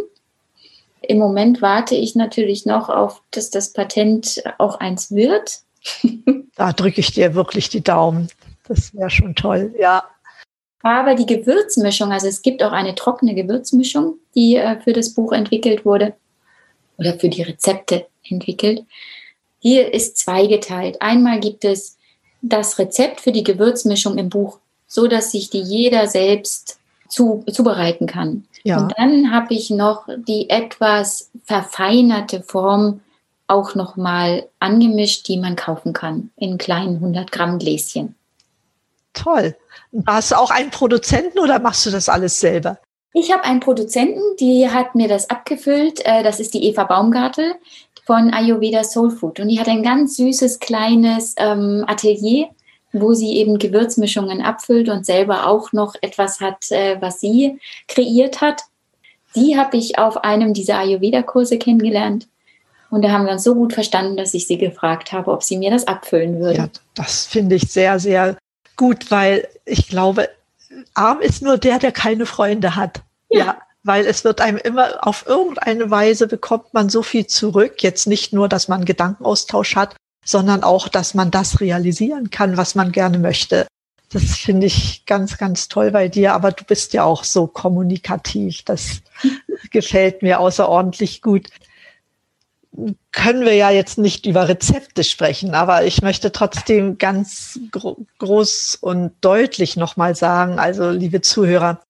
Im 1.01 1.19
Moment 1.19 1.61
warte 1.61 1.95
ich 1.95 2.15
natürlich 2.15 2.65
noch 2.65 2.89
auf, 2.89 3.21
dass 3.31 3.49
das 3.49 3.73
Patent 3.73 4.43
auch 4.57 4.79
eins 4.79 5.11
wird. 5.11 5.59
Da 6.57 6.71
drücke 6.71 7.01
ich 7.01 7.11
dir 7.11 7.35
wirklich 7.35 7.67
die 7.67 7.83
Daumen. 7.83 8.29
Das 8.69 8.95
wäre 8.95 9.09
schon 9.09 9.35
toll, 9.35 9.75
ja. 9.77 10.05
Aber 10.81 11.15
die 11.15 11.25
Gewürzmischung, 11.25 12.13
also 12.13 12.27
es 12.27 12.41
gibt 12.43 12.63
auch 12.63 12.71
eine 12.71 12.95
trockene 12.95 13.35
Gewürzmischung, 13.35 14.19
die 14.35 14.55
äh, 14.55 14.79
für 14.79 14.93
das 14.93 15.13
Buch 15.13 15.33
entwickelt 15.33 15.83
wurde. 15.83 16.13
oder 16.97 17.19
für 17.19 17.27
die 17.27 17.41
Rezepte 17.41 18.07
entwickelt. 18.29 18.85
Hier 19.65 19.95
ist 19.95 20.17
zweigeteilt. 20.17 21.01
Einmal 21.01 21.39
gibt 21.39 21.65
es 21.65 21.97
das 22.43 22.77
Rezept 22.77 23.19
für 23.19 23.31
die 23.31 23.43
Gewürzmischung 23.43 24.19
im 24.19 24.29
Buch, 24.29 24.59
so 24.85 25.07
dass 25.07 25.31
sich 25.31 25.49
die 25.49 25.59
jeder 25.59 26.05
selbst 26.05 26.77
zu, 27.09 27.43
zubereiten 27.51 28.05
kann. 28.05 28.45
Ja. 28.63 28.77
Und 28.77 28.93
dann 28.95 29.31
habe 29.31 29.55
ich 29.55 29.71
noch 29.71 30.07
die 30.27 30.51
etwas 30.51 31.31
verfeinerte 31.45 32.43
Form 32.43 32.99
auch 33.47 33.73
noch 33.73 33.95
mal 33.95 34.47
angemischt, 34.59 35.27
die 35.27 35.37
man 35.37 35.55
kaufen 35.55 35.93
kann 35.93 36.29
in 36.35 36.59
kleinen 36.59 36.97
100 36.97 37.31
Gramm 37.31 37.57
Gläschen. 37.57 38.13
Toll. 39.13 39.55
Hast 40.05 40.29
du 40.29 40.35
auch 40.35 40.51
einen 40.51 40.69
Produzenten 40.69 41.39
oder 41.39 41.57
machst 41.57 41.87
du 41.87 41.89
das 41.89 42.07
alles 42.07 42.39
selber? 42.39 42.77
Ich 43.13 43.31
habe 43.31 43.45
einen 43.45 43.61
Produzenten, 43.61 44.21
die 44.39 44.69
hat 44.69 44.93
mir 44.93 45.07
das 45.07 45.27
abgefüllt. 45.31 46.05
Äh, 46.05 46.21
das 46.21 46.39
ist 46.39 46.53
die 46.53 46.65
Eva 46.65 46.83
Baumgartel 46.83 47.55
von 48.05 48.33
Ayurveda 48.33 48.83
Soul 48.83 49.11
Food. 49.11 49.39
Und 49.39 49.49
die 49.49 49.59
hat 49.59 49.67
ein 49.67 49.83
ganz 49.83 50.17
süßes 50.17 50.59
kleines 50.59 51.35
ähm, 51.37 51.83
Atelier, 51.87 52.49
wo 52.93 53.13
sie 53.13 53.37
eben 53.37 53.57
Gewürzmischungen 53.59 54.41
abfüllt 54.41 54.89
und 54.89 55.05
selber 55.05 55.47
auch 55.47 55.73
noch 55.73 55.95
etwas 56.01 56.39
hat, 56.39 56.71
äh, 56.71 56.97
was 57.01 57.19
sie 57.19 57.59
kreiert 57.87 58.41
hat. 58.41 58.61
Die 59.35 59.57
habe 59.57 59.75
ich 59.77 59.97
auf 59.97 60.23
einem 60.23 60.53
dieser 60.53 60.77
Ayurveda-Kurse 60.77 61.57
kennengelernt. 61.57 62.27
Und 62.89 63.01
da 63.01 63.09
haben 63.09 63.25
wir 63.25 63.33
uns 63.33 63.43
so 63.43 63.55
gut 63.55 63.73
verstanden, 63.73 64.15
dass 64.15 64.33
ich 64.33 64.47
sie 64.47 64.57
gefragt 64.57 65.11
habe, 65.11 65.31
ob 65.31 65.43
sie 65.43 65.57
mir 65.57 65.71
das 65.71 65.87
abfüllen 65.87 66.39
würde. 66.39 66.57
Ja, 66.57 66.69
das 66.93 67.25
finde 67.25 67.55
ich 67.55 67.63
sehr, 67.63 67.99
sehr 67.99 68.37
gut, 68.77 69.11
weil 69.11 69.47
ich 69.65 69.89
glaube, 69.89 70.29
arm 70.93 71.19
ist 71.19 71.41
nur 71.41 71.57
der, 71.57 71.79
der 71.79 71.91
keine 71.91 72.25
Freunde 72.25 72.75
hat. 72.75 73.01
Ja. 73.29 73.45
ja. 73.45 73.57
Weil 73.85 74.05
es 74.05 74.23
wird 74.23 74.41
einem 74.41 74.57
immer 74.57 75.07
auf 75.07 75.25
irgendeine 75.27 75.91
Weise 75.91 76.27
bekommt 76.27 76.73
man 76.73 76.89
so 76.89 77.03
viel 77.03 77.27
zurück. 77.27 77.83
Jetzt 77.83 78.07
nicht 78.07 78.33
nur, 78.33 78.49
dass 78.49 78.67
man 78.67 78.83
Gedankenaustausch 78.83 79.75
hat, 79.75 79.95
sondern 80.25 80.63
auch, 80.63 80.87
dass 80.87 81.13
man 81.13 81.29
das 81.29 81.61
realisieren 81.61 82.31
kann, 82.31 82.57
was 82.57 82.73
man 82.73 82.91
gerne 82.91 83.19
möchte. 83.19 83.67
Das 84.11 84.23
finde 84.37 84.67
ich 84.67 85.05
ganz, 85.05 85.37
ganz 85.37 85.67
toll 85.67 85.91
bei 85.91 86.07
dir. 86.07 86.33
Aber 86.33 86.51
du 86.51 86.63
bist 86.63 86.93
ja 86.93 87.03
auch 87.03 87.23
so 87.23 87.45
kommunikativ. 87.45 88.63
Das 88.63 89.01
gefällt 89.71 90.23
mir 90.23 90.39
außerordentlich 90.39 91.21
gut 91.21 91.49
können 93.11 93.45
wir 93.45 93.55
ja 93.55 93.69
jetzt 93.69 93.97
nicht 93.97 94.25
über 94.25 94.47
Rezepte 94.47 95.03
sprechen, 95.03 95.53
aber 95.55 95.85
ich 95.85 96.01
möchte 96.01 96.31
trotzdem 96.31 96.97
ganz 96.97 97.59
gro 97.71 97.97
groß 98.19 98.77
und 98.81 99.13
deutlich 99.21 99.77
nochmal 99.77 100.15
sagen, 100.15 100.59
also 100.59 100.89
liebe 100.89 101.21
Zuhörer, 101.21 101.81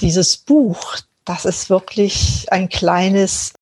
dieses 0.00 0.36
Buch, 0.36 0.96
das 1.28 1.44
ist 1.44 1.68
wirklich 1.68 2.46
ein 2.50 2.68
kleines, 2.68 3.52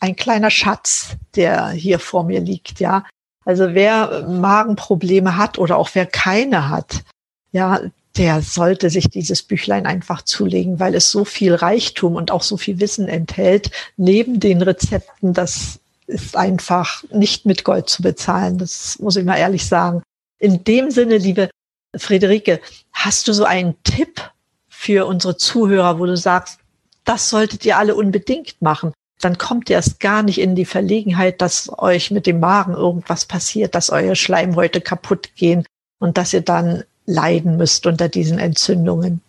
ein 0.00 0.14
kleiner 0.14 0.50
Schatz, 0.50 1.16
der 1.34 1.70
hier 1.70 1.98
vor 1.98 2.24
mir 2.24 2.40
liegt, 2.40 2.78
ja. 2.80 3.04
Also 3.44 3.74
wer 3.74 4.26
Magenprobleme 4.28 5.36
hat 5.36 5.58
oder 5.58 5.76
auch 5.76 5.90
wer 5.94 6.06
keine 6.06 6.68
hat, 6.68 7.02
ja, 7.50 7.80
der 8.16 8.40
sollte 8.40 8.88
sich 8.88 9.08
dieses 9.08 9.42
Büchlein 9.42 9.84
einfach 9.84 10.22
zulegen, 10.22 10.78
weil 10.78 10.94
es 10.94 11.10
so 11.10 11.24
viel 11.24 11.54
Reichtum 11.54 12.14
und 12.14 12.30
auch 12.30 12.42
so 12.42 12.56
viel 12.56 12.78
Wissen 12.78 13.08
enthält, 13.08 13.70
neben 13.96 14.38
den 14.38 14.62
Rezepten, 14.62 15.34
das 15.34 15.80
ist 16.06 16.36
einfach 16.36 17.02
nicht 17.10 17.46
mit 17.46 17.64
Gold 17.64 17.88
zu 17.88 18.02
bezahlen. 18.02 18.58
Das 18.58 18.98
muss 19.00 19.16
ich 19.16 19.24
mal 19.24 19.38
ehrlich 19.38 19.66
sagen. 19.66 20.02
In 20.38 20.62
dem 20.62 20.90
Sinne, 20.90 21.16
liebe 21.16 21.50
Friederike, 21.96 22.60
hast 22.92 23.26
du 23.26 23.32
so 23.32 23.44
einen 23.44 23.74
Tipp 23.82 24.20
für 24.68 25.06
unsere 25.06 25.36
Zuhörer, 25.36 25.98
wo 25.98 26.06
du 26.06 26.16
sagst, 26.16 26.58
das 27.04 27.28
solltet 27.28 27.64
ihr 27.64 27.76
alle 27.76 27.94
unbedingt 27.94 28.60
machen? 28.60 28.92
Dann 29.20 29.38
kommt 29.38 29.70
ihr 29.70 29.76
erst 29.76 30.00
gar 30.00 30.22
nicht 30.22 30.38
in 30.38 30.56
die 30.56 30.64
Verlegenheit, 30.64 31.40
dass 31.40 31.70
euch 31.78 32.10
mit 32.10 32.26
dem 32.26 32.40
Magen 32.40 32.74
irgendwas 32.74 33.24
passiert, 33.24 33.74
dass 33.74 33.90
eure 33.90 34.16
Schleimhäute 34.16 34.80
kaputt 34.80 35.34
gehen 35.36 35.64
und 36.00 36.18
dass 36.18 36.32
ihr 36.32 36.40
dann 36.40 36.84
leiden 37.06 37.56
müsst 37.56 37.86
unter 37.86 38.08
diesen 38.08 38.38
Entzündungen. 38.38 39.20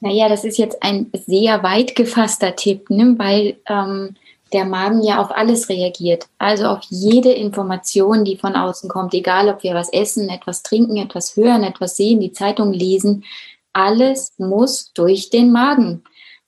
Naja, 0.00 0.28
das 0.28 0.44
ist 0.44 0.58
jetzt 0.58 0.82
ein 0.82 1.10
sehr 1.26 1.62
weit 1.62 1.96
gefasster 1.96 2.54
Tipp, 2.54 2.88
ne? 2.90 3.14
weil 3.18 3.56
ähm, 3.68 4.16
der 4.52 4.64
Magen 4.64 5.02
ja 5.02 5.20
auf 5.20 5.30
alles 5.30 5.68
reagiert. 5.68 6.26
Also 6.38 6.66
auf 6.66 6.80
jede 6.88 7.32
Information, 7.32 8.24
die 8.24 8.36
von 8.36 8.54
außen 8.54 8.88
kommt, 8.88 9.12
egal 9.14 9.48
ob 9.48 9.62
wir 9.62 9.74
was 9.74 9.92
essen, 9.92 10.28
etwas 10.28 10.62
trinken, 10.62 10.96
etwas 10.96 11.36
hören, 11.36 11.64
etwas 11.64 11.96
sehen, 11.96 12.20
die 12.20 12.32
Zeitung 12.32 12.72
lesen. 12.72 13.24
Alles 13.72 14.32
muss 14.38 14.92
durch 14.92 15.30
den 15.30 15.52
Magen. 15.52 16.02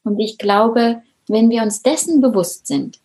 Und 0.05 0.19
ich 0.19 0.39
glaube, 0.39 1.03
wenn 1.29 1.51
wir 1.51 1.63
uns 1.63 1.83
dessen 1.83 2.21
bewusst 2.21 2.67
sind, 2.67 2.99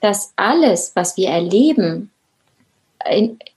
dass 0.00 0.32
alles, 0.36 0.92
was 0.94 1.16
wir 1.16 1.28
erleben, 1.28 2.10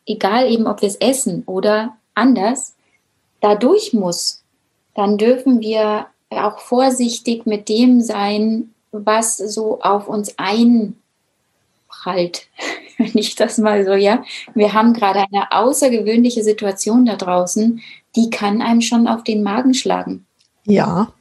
egal 0.06 0.52
eben 0.52 0.68
ob 0.68 0.82
wir 0.82 0.90
es 0.90 0.96
essen 0.96 1.44
oder 1.46 1.96
anders, 2.14 2.76
dadurch 3.42 3.94
muss, 3.94 4.44
dann 4.94 5.18
dürfen 5.18 5.60
wir 5.60 6.08
auch 6.30 6.60
vorsichtig 6.60 7.46
mit 7.46 7.70
dem 7.70 8.02
sein, 8.02 8.74
was 8.92 9.38
so 9.38 9.82
auf 9.82 10.08
uns 10.08 10.36
einprallt, 10.38 10.98
wenn 12.98 13.12
ich 13.16 13.36
das 13.36 13.58
mal 13.58 13.86
so, 13.86 13.94
ja. 13.94 14.24
Wir 14.54 14.74
haben 14.74 14.94
gerade 14.94 15.26
eine 15.32 15.52
außergewöhnliche 15.52 16.44
Situation 16.44 17.06
da 17.06 17.16
draußen, 17.16 17.82
die 18.16 18.30
kann 18.30 18.62
einem 18.62 18.82
schon 18.82 19.08
auf 19.08 19.24
den 19.24 19.44
Magen 19.44 19.74
schlagen. 19.74 20.26
Ja, 20.66 21.12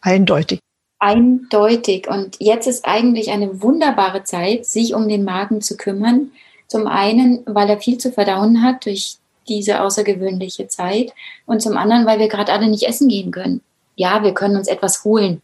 eindeutig. 0.00 0.60
Eindeutig. 0.98 2.08
Und 2.08 2.36
jetzt 2.40 2.66
ist 2.66 2.86
eigentlich 2.86 3.30
eine 3.30 3.62
wunderbare 3.62 4.24
Zeit, 4.24 4.66
sich 4.66 4.94
um 4.94 5.08
den 5.08 5.24
Magen 5.24 5.60
zu 5.60 5.76
kümmern. 5.76 6.32
Zum 6.68 6.86
einen, 6.86 7.42
weil 7.46 7.68
er 7.68 7.78
viel 7.78 7.98
zu 7.98 8.12
verdauen 8.12 8.62
hat 8.62 8.86
durch 8.86 9.18
diese 9.48 9.80
außergewöhnliche 9.80 10.68
Zeit 10.68 11.12
und 11.46 11.62
zum 11.62 11.76
anderen, 11.76 12.06
weil 12.06 12.18
wir 12.18 12.28
gerade 12.28 12.52
alle 12.52 12.68
nicht 12.68 12.84
essen 12.84 13.08
gehen 13.08 13.30
können. 13.30 13.62
Ja, 13.94 14.22
wir 14.22 14.34
können 14.34 14.56
uns 14.56 14.68
etwas 14.68 15.04
holen, 15.04 15.40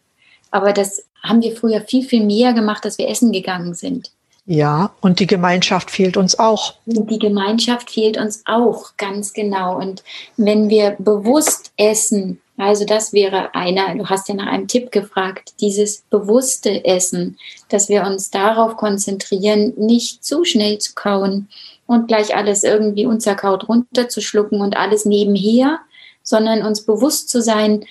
aber 0.50 0.72
das 0.72 1.04
haben 1.22 1.40
wir 1.40 1.54
früher 1.54 1.80
viel, 1.80 2.02
viel 2.04 2.24
mehr 2.24 2.52
gemacht, 2.52 2.84
dass 2.84 2.98
wir 2.98 3.08
essen 3.08 3.32
gegangen 3.32 3.74
sind. 3.74 4.10
Ja, 4.44 4.92
und 5.00 5.20
die 5.20 5.28
Gemeinschaft 5.28 5.90
fehlt 5.90 6.16
uns 6.16 6.36
auch. 6.38 6.74
Die 6.84 7.18
Gemeinschaft 7.20 7.92
fehlt 7.92 8.18
uns 8.18 8.42
auch, 8.44 8.96
ganz 8.96 9.32
genau. 9.32 9.78
Und 9.78 10.02
wenn 10.36 10.68
wir 10.68 10.96
bewusst 10.98 11.72
essen, 11.76 12.40
also 12.58 12.84
das 12.84 13.12
wäre 13.12 13.54
einer, 13.54 13.94
du 13.94 14.08
hast 14.08 14.28
ja 14.28 14.34
nach 14.34 14.46
einem 14.46 14.68
Tipp 14.68 14.92
gefragt, 14.92 15.54
dieses 15.60 16.02
bewusste 16.10 16.84
Essen, 16.84 17.38
dass 17.68 17.88
wir 17.88 18.04
uns 18.04 18.30
darauf 18.30 18.76
konzentrieren, 18.76 19.72
nicht 19.76 20.24
zu 20.24 20.44
schnell 20.44 20.78
zu 20.78 20.94
kauen 20.94 21.48
und 21.86 22.08
gleich 22.08 22.36
alles 22.36 22.62
irgendwie 22.62 23.06
unzerkaut 23.06 23.68
runterzuschlucken 23.68 24.60
und 24.60 24.76
alles 24.76 25.04
nebenher, 25.04 25.80
sondern 26.22 26.62
uns 26.62 26.82
bewusst 26.82 27.30
zu 27.30 27.42
sein, 27.42 27.84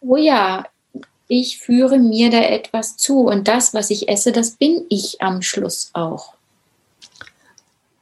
oh 0.00 0.16
ja, 0.16 0.64
ich 1.28 1.58
führe 1.58 1.98
mir 1.98 2.30
da 2.30 2.40
etwas 2.40 2.96
zu 2.96 3.20
und 3.20 3.48
das, 3.48 3.74
was 3.74 3.90
ich 3.90 4.08
esse, 4.08 4.32
das 4.32 4.52
bin 4.52 4.84
ich 4.88 5.22
am 5.22 5.42
Schluss 5.42 5.90
auch. 5.92 6.34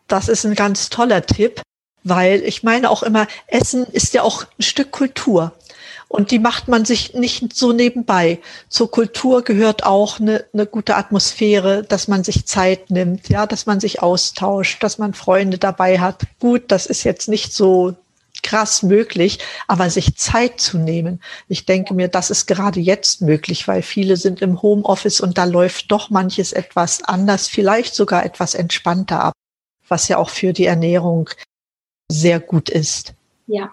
Das 0.08 0.28
ist 0.28 0.44
ein 0.44 0.54
ganz 0.54 0.90
toller 0.90 1.24
Tipp, 1.24 1.62
weil 2.02 2.42
ich 2.42 2.62
meine 2.62 2.90
auch 2.90 3.02
immer, 3.02 3.26
Essen 3.46 3.84
ist 3.84 4.12
ja 4.12 4.22
auch 4.22 4.44
ein 4.58 4.62
Stück 4.62 4.90
Kultur. 4.90 5.52
Und 6.14 6.31
die 6.31 6.38
macht 6.38 6.68
man 6.68 6.85
sich 6.85 7.14
nicht 7.14 7.57
so 7.57 7.72
nebenbei. 7.72 8.38
Zur 8.68 8.88
Kultur 8.88 9.42
gehört 9.42 9.85
auch 9.85 10.20
eine, 10.20 10.44
eine 10.53 10.64
gute 10.64 10.94
Atmosphäre, 10.94 11.83
dass 11.83 12.07
man 12.07 12.22
sich 12.22 12.46
Zeit 12.46 12.88
nimmt, 12.92 13.29
ja, 13.31 13.48
dass 13.48 13.66
man 13.66 13.81
sich 13.81 14.00
austauscht, 14.00 14.81
dass 14.85 14.98
man 14.98 15.12
Freunde 15.12 15.59
dabei 15.59 15.98
hat. 15.98 16.22
Gut, 16.38 16.70
das 16.70 16.87
ist 16.87 17.03
jetzt 17.03 17.27
nicht 17.29 17.53
so 17.53 17.96
krass 18.44 18.85
möglich, 18.85 19.40
aber 19.66 19.90
sich 19.90 20.14
Zeit 20.14 20.61
zu 20.61 20.79
nehmen. 20.79 21.20
Ich 21.48 21.66
denke 21.66 21.94
mir, 21.94 22.07
das 22.07 22.31
ist 22.31 22.46
gerade 22.46 22.79
jetzt 22.79 23.20
möglich, 23.20 23.66
weil 23.66 23.83
viele 23.83 24.16
sind 24.16 24.40
im 24.40 24.62
Homeoffice 24.62 25.20
und 25.20 25.37
da 25.37 25.42
läuft 25.42 25.90
doch 25.90 26.11
manches 26.11 26.53
etwas 26.53 27.03
anders, 27.03 27.48
vielleicht 27.48 27.92
sogar 27.92 28.24
etwas 28.24 28.55
entspannter 28.55 29.20
ab, 29.20 29.33
was 29.88 30.07
ja 30.07 30.18
auch 30.18 30.31
für 30.31 30.53
die 30.53 30.66
Ernährung 30.66 31.29
sehr 32.09 32.38
gut 32.38 32.68
ist. 32.68 33.14
Ja. 33.48 33.72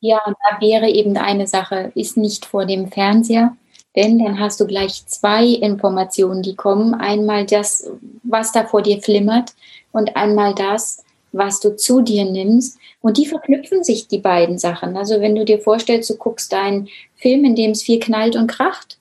Ja, 0.00 0.20
da 0.24 0.60
wäre 0.60 0.88
eben 0.88 1.16
eine 1.16 1.46
Sache, 1.46 1.92
ist 1.94 2.16
nicht 2.16 2.46
vor 2.46 2.64
dem 2.64 2.90
Fernseher, 2.90 3.56
denn 3.96 4.18
dann 4.18 4.40
hast 4.40 4.60
du 4.60 4.66
gleich 4.66 5.06
zwei 5.06 5.44
Informationen, 5.44 6.42
die 6.42 6.56
kommen. 6.56 6.94
Einmal 6.94 7.44
das, 7.44 7.90
was 8.22 8.52
da 8.52 8.64
vor 8.64 8.82
dir 8.82 9.02
flimmert 9.02 9.52
und 9.92 10.16
einmal 10.16 10.54
das, 10.54 11.04
was 11.32 11.60
du 11.60 11.76
zu 11.76 12.00
dir 12.00 12.24
nimmst. 12.24 12.78
Und 13.02 13.18
die 13.18 13.26
verknüpfen 13.26 13.84
sich, 13.84 14.08
die 14.08 14.18
beiden 14.18 14.58
Sachen. 14.58 14.96
Also 14.96 15.20
wenn 15.20 15.34
du 15.34 15.44
dir 15.44 15.60
vorstellst, 15.60 16.08
du 16.10 16.16
guckst 16.16 16.54
einen 16.54 16.88
Film, 17.16 17.44
in 17.44 17.54
dem 17.54 17.72
es 17.72 17.82
viel 17.82 18.00
knallt 18.00 18.36
und 18.36 18.46
kracht, 18.46 18.98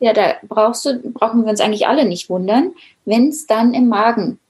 ja, 0.00 0.12
da 0.12 0.34
brauchst 0.48 0.84
du, 0.84 0.98
brauchen 0.98 1.44
wir 1.44 1.50
uns 1.50 1.60
eigentlich 1.60 1.86
alle 1.86 2.04
nicht 2.04 2.28
wundern, 2.28 2.72
wenn 3.04 3.28
es 3.28 3.46
dann 3.46 3.72
im 3.72 3.88
Magen 3.88 4.40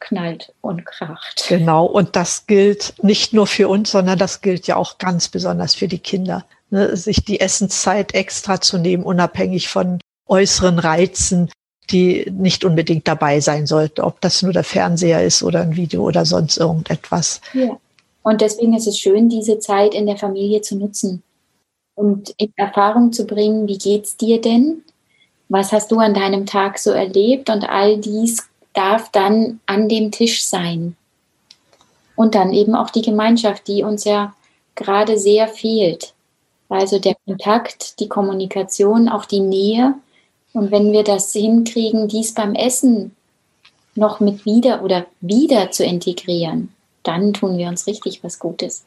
knallt 0.00 0.52
und 0.60 0.84
kracht. 0.84 1.46
Genau, 1.48 1.86
und 1.86 2.16
das 2.16 2.46
gilt 2.46 2.94
nicht 3.02 3.32
nur 3.32 3.46
für 3.46 3.68
uns, 3.68 3.90
sondern 3.90 4.18
das 4.18 4.40
gilt 4.40 4.66
ja 4.66 4.76
auch 4.76 4.98
ganz 4.98 5.28
besonders 5.28 5.74
für 5.74 5.88
die 5.88 5.98
Kinder. 5.98 6.44
Ne, 6.70 6.96
sich 6.96 7.24
die 7.24 7.40
Essenszeit 7.40 8.14
extra 8.14 8.60
zu 8.60 8.78
nehmen, 8.78 9.04
unabhängig 9.04 9.68
von 9.68 10.00
äußeren 10.26 10.78
Reizen, 10.78 11.50
die 11.90 12.30
nicht 12.30 12.64
unbedingt 12.64 13.06
dabei 13.06 13.40
sein 13.40 13.66
sollte, 13.66 14.04
ob 14.04 14.20
das 14.20 14.42
nur 14.42 14.52
der 14.52 14.64
Fernseher 14.64 15.22
ist 15.22 15.42
oder 15.42 15.60
ein 15.60 15.76
Video 15.76 16.02
oder 16.02 16.24
sonst 16.24 16.56
irgendetwas. 16.56 17.40
Ja. 17.52 17.78
Und 18.22 18.40
deswegen 18.40 18.74
ist 18.74 18.86
es 18.86 18.98
schön, 18.98 19.28
diese 19.28 19.58
Zeit 19.58 19.94
in 19.94 20.06
der 20.06 20.16
Familie 20.16 20.62
zu 20.62 20.76
nutzen 20.76 21.22
und 21.94 22.34
in 22.38 22.52
Erfahrung 22.56 23.12
zu 23.12 23.26
bringen, 23.26 23.68
wie 23.68 23.78
geht's 23.78 24.16
dir 24.16 24.40
denn? 24.40 24.82
Was 25.48 25.72
hast 25.72 25.92
du 25.92 25.98
an 25.98 26.14
deinem 26.14 26.46
Tag 26.46 26.78
so 26.78 26.90
erlebt? 26.90 27.50
Und 27.50 27.68
all 27.68 27.98
dies 27.98 28.48
darf 28.74 29.10
dann 29.10 29.60
an 29.66 29.88
dem 29.88 30.10
Tisch 30.10 30.44
sein. 30.44 30.96
Und 32.16 32.34
dann 32.34 32.52
eben 32.52 32.74
auch 32.74 32.90
die 32.90 33.02
Gemeinschaft, 33.02 33.66
die 33.66 33.82
uns 33.82 34.04
ja 34.04 34.34
gerade 34.74 35.18
sehr 35.18 35.48
fehlt. 35.48 36.12
Also 36.68 36.98
der 36.98 37.16
Kontakt, 37.26 38.00
die 38.00 38.08
Kommunikation, 38.08 39.08
auch 39.08 39.24
die 39.24 39.40
Nähe. 39.40 39.94
Und 40.52 40.70
wenn 40.70 40.92
wir 40.92 41.04
das 41.04 41.32
hinkriegen, 41.32 42.08
dies 42.08 42.34
beim 42.34 42.54
Essen 42.54 43.14
noch 43.94 44.20
mit 44.20 44.44
wieder 44.44 44.82
oder 44.82 45.06
wieder 45.20 45.70
zu 45.70 45.84
integrieren, 45.84 46.72
dann 47.02 47.32
tun 47.32 47.58
wir 47.58 47.68
uns 47.68 47.86
richtig 47.86 48.22
was 48.24 48.38
Gutes. 48.38 48.84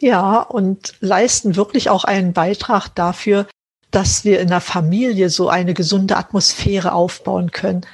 Ja, 0.00 0.40
und 0.40 0.94
leisten 1.00 1.56
wirklich 1.56 1.90
auch 1.90 2.04
einen 2.04 2.32
Beitrag 2.32 2.88
dafür, 2.94 3.46
dass 3.90 4.24
wir 4.24 4.40
in 4.40 4.48
der 4.48 4.60
Familie 4.60 5.30
so 5.30 5.48
eine 5.48 5.74
gesunde 5.74 6.16
Atmosphäre 6.16 6.92
aufbauen 6.92 7.50
können. 7.50 7.86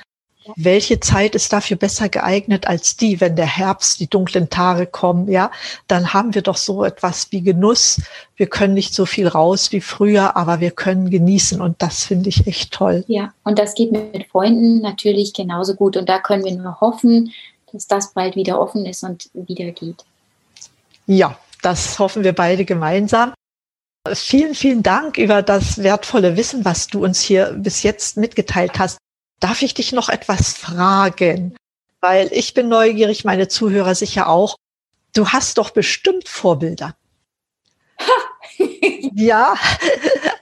Welche 0.57 1.01
Zeit 1.01 1.35
ist 1.35 1.53
dafür 1.53 1.77
besser 1.77 2.09
geeignet 2.09 2.67
als 2.67 2.97
die, 2.97 3.21
wenn 3.21 3.37
der 3.37 3.47
Herbst, 3.47 4.01
die 4.01 4.07
dunklen 4.09 4.51
Tage 4.51 4.87
kommen, 4.87 5.29
ja? 5.29 5.51
Dann 5.87 6.13
haben 6.13 6.35
wir 6.35 6.43
doch 6.43 6.57
so 6.57 6.85
etwas 6.85 7.29
wie 7.31 7.43
Genuss. 7.43 8.03
Wir 8.37 8.47
können 8.47 8.75
nicht 8.75 8.95
so 8.95 9.07
viel 9.07 9.29
raus 9.29 9.73
wie 9.73 9.81
früher, 9.81 10.37
aber 10.37 10.61
wir 10.61 10.71
können 10.71 11.11
genießen 11.11 11.61
und 11.61 11.81
das 11.83 12.05
finde 12.05 12.29
ich 12.29 12.47
echt 12.47 12.73
toll. 12.73 13.05
Ja, 13.07 13.33
und 13.45 13.59
das 13.59 13.75
geht 13.75 13.93
mit 13.93 14.27
Freunden 14.29 14.81
natürlich 14.81 15.33
genauso 15.33 15.75
gut 15.75 15.97
und 15.97 16.09
da 16.09 16.19
können 16.19 16.45
wir 16.45 16.53
nur 16.53 16.81
hoffen, 16.81 17.33
dass 17.73 17.87
das 17.87 18.13
bald 18.13 18.37
wieder 18.37 18.61
offen 18.61 18.87
ist 18.87 19.03
und 19.03 19.31
wieder 19.33 19.71
geht. 19.71 20.05
Ja, 21.07 21.39
das 21.63 21.99
hoffen 21.99 22.25
wir 22.25 22.33
beide 22.33 22.65
gemeinsam. 22.65 23.33
Vielen, 24.15 24.55
vielen 24.55 24.83
Dank 24.83 25.19
über 25.19 25.43
das 25.43 25.83
wertvolle 25.83 26.37
Wissen, 26.37 26.65
was 26.65 26.87
du 26.87 27.05
uns 27.05 27.21
hier 27.21 27.53
bis 27.53 27.83
jetzt 27.83 28.17
mitgeteilt 28.17 28.79
hast. 28.79 28.99
Darf 29.41 29.63
ich 29.63 29.75
dich 29.75 29.93
noch 29.93 30.09
etwas 30.11 30.53
fragen? 30.53 31.57
Weil 32.01 32.29
ich 32.33 32.55
bin 32.55 32.69
neugierig, 32.69 33.25
meine 33.25 33.49
Zuhörer 33.49 33.95
sicher 33.95 34.29
auch. 34.29 34.57
Du 35.15 35.29
hast 35.29 35.59
doch 35.59 35.71
bestimmt 35.71 36.29
Vorbilder. 36.29 36.95
ja, 39.15 39.55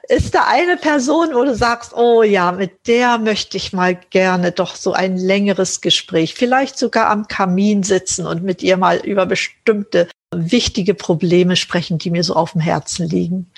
ist 0.08 0.34
da 0.34 0.46
eine 0.46 0.76
Person, 0.76 1.34
wo 1.34 1.44
du 1.44 1.54
sagst, 1.54 1.94
oh 1.94 2.22
ja, 2.22 2.52
mit 2.52 2.86
der 2.86 3.18
möchte 3.18 3.56
ich 3.56 3.72
mal 3.72 3.94
gerne 3.94 4.52
doch 4.52 4.76
so 4.76 4.92
ein 4.92 5.16
längeres 5.16 5.80
Gespräch, 5.80 6.34
vielleicht 6.34 6.78
sogar 6.78 7.10
am 7.10 7.28
Kamin 7.28 7.82
sitzen 7.82 8.26
und 8.26 8.42
mit 8.42 8.62
ihr 8.62 8.76
mal 8.76 8.98
über 8.98 9.26
bestimmte 9.26 10.08
wichtige 10.34 10.94
Probleme 10.94 11.56
sprechen, 11.56 11.98
die 11.98 12.10
mir 12.10 12.24
so 12.24 12.34
auf 12.34 12.52
dem 12.52 12.60
Herzen 12.60 13.08
liegen. 13.08 13.50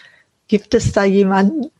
Gibt 0.48 0.74
es 0.74 0.92
da 0.92 1.04
jemanden? 1.04 1.70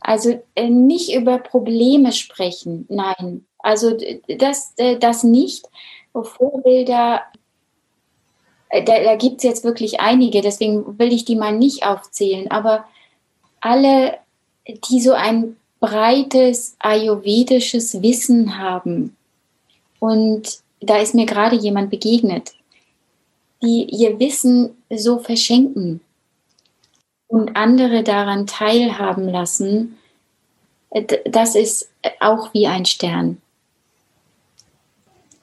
Also 0.00 0.40
äh, 0.54 0.68
nicht 0.68 1.14
über 1.14 1.38
Probleme 1.38 2.12
sprechen, 2.12 2.86
nein. 2.88 3.44
Also 3.58 3.96
das, 4.28 4.72
äh, 4.76 4.98
das 4.98 5.24
nicht. 5.24 5.66
Vorbilder, 6.12 7.22
äh, 8.70 8.82
da, 8.82 9.02
da 9.02 9.16
gibt 9.16 9.38
es 9.38 9.44
jetzt 9.44 9.64
wirklich 9.64 10.00
einige, 10.00 10.40
deswegen 10.40 10.98
will 10.98 11.12
ich 11.12 11.24
die 11.24 11.36
mal 11.36 11.56
nicht 11.56 11.84
aufzählen, 11.84 12.50
aber 12.50 12.84
alle, 13.60 14.18
die 14.66 15.00
so 15.00 15.12
ein 15.12 15.56
breites 15.80 16.76
ayurvedisches 16.78 18.02
Wissen 18.02 18.58
haben. 18.58 19.16
Und 19.98 20.60
da 20.80 20.98
ist 20.98 21.14
mir 21.14 21.26
gerade 21.26 21.56
jemand 21.56 21.90
begegnet, 21.90 22.52
die 23.62 23.84
ihr 23.84 24.18
Wissen 24.18 24.76
so 24.90 25.18
verschenken 25.18 26.00
und 27.30 27.56
andere 27.56 28.02
daran 28.02 28.46
teilhaben 28.46 29.28
lassen, 29.28 29.96
äh, 30.90 31.04
das 31.24 31.54
ist 31.54 31.88
auch 32.18 32.52
wie 32.52 32.66
ein 32.66 32.84
Stern. 32.84 33.40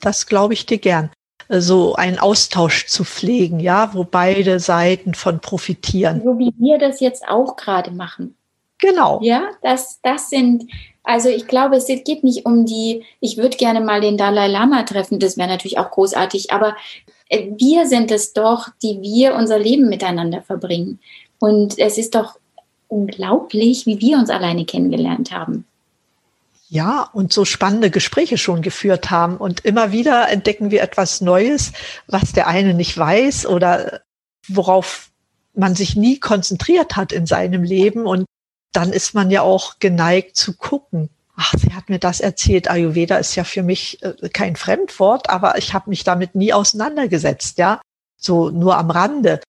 Das 0.02 0.28
glaube 0.28 0.54
ich 0.54 0.66
dir 0.66 0.78
gern. 0.78 1.10
So 1.50 1.96
einen 1.96 2.20
Austausch 2.20 2.88
zu 2.88 3.06
pflegen, 3.06 3.62
ja, 3.62 3.94
wo 3.94 4.04
beide 4.04 4.60
Seiten 4.60 5.14
von 5.14 5.40
profitieren. 5.40 6.22
So 6.24 6.38
wie 6.38 6.54
wir 6.58 6.78
das 6.78 7.00
jetzt 7.00 7.28
auch 7.28 7.56
gerade 7.56 7.92
machen. 7.92 8.36
Genau. 8.80 9.22
Ja, 9.24 9.50
das, 9.64 10.00
das 10.04 10.30
sind, 10.30 10.70
also 11.04 11.30
ich 11.30 11.48
glaube, 11.48 11.78
es 11.78 11.88
geht 11.88 12.24
nicht 12.24 12.46
um 12.46 12.66
die, 12.66 13.06
ich 13.22 13.38
würde 13.38 13.56
gerne 13.56 13.80
mal 13.80 14.02
den 14.02 14.18
Dalai 14.18 14.48
Lama 14.48 14.84
treffen, 14.84 15.20
das 15.20 15.38
wäre 15.38 15.48
natürlich 15.48 15.80
auch 15.80 15.90
großartig, 15.90 16.52
aber 16.52 16.76
äh, 17.30 17.48
wir 17.58 17.88
sind 17.88 18.12
es 18.12 18.34
doch, 18.34 18.68
die 18.84 19.02
wir 19.02 19.36
unser 19.36 19.58
Leben 19.58 19.88
miteinander 19.88 20.42
verbringen. 20.42 21.00
Und 21.40 21.78
es 21.78 21.98
ist 21.98 22.16
doch 22.16 22.40
unglaublich, 22.88 23.86
wie 23.86 24.00
wir 24.00 24.18
uns 24.18 24.30
alleine 24.30 24.66
kennengelernt 24.66 25.32
haben. 25.32 25.66
Ja, 26.70 27.10
und 27.14 27.32
so 27.32 27.46
spannende 27.46 27.90
Gespräche 27.90 28.38
schon 28.38 28.62
geführt 28.62 29.10
haben. 29.10 29.38
Und 29.38 29.62
immer 29.62 29.92
wieder 29.92 30.30
entdecken 30.30 30.70
wir 30.70 30.82
etwas 30.82 31.22
Neues, 31.22 31.72
was 32.08 32.34
der 32.34 32.48
eine 32.48 32.74
nicht 32.74 32.98
weiß 32.98 33.46
oder 33.46 34.02
worauf 34.48 35.10
man 35.54 35.76
sich 35.76 35.96
nie 35.96 36.20
konzentriert 36.20 36.96
hat 36.96 37.12
in 37.14 37.26
seinem 37.26 37.64
Leben. 37.64 38.06
Und 38.06 38.26
dann 38.74 38.92
ist 38.92 39.14
man 39.14 39.32
ja 39.32 39.42
auch 39.42 39.80
geneigt 39.80 40.36
zu 40.36 40.56
gucken. 40.56 41.10
Ach, 41.38 41.54
sie 41.58 41.74
hat 41.74 41.88
mir 41.88 42.00
das 42.00 42.20
erzählt. 42.20 42.70
Ayurveda 42.70 43.18
ist 43.18 43.36
ja 43.36 43.44
für 43.44 43.64
mich 43.64 44.04
äh, 44.04 44.30
kein 44.30 44.56
Fremdwort, 44.56 45.30
aber 45.30 45.58
ich 45.58 45.74
habe 45.74 45.90
mich 45.90 46.04
damit 46.04 46.36
nie 46.36 46.52
auseinandergesetzt, 46.52 47.60
ja. 47.60 47.80
So 48.18 48.50
nur 48.50 48.78
am 48.78 48.90
Rande 48.90 49.40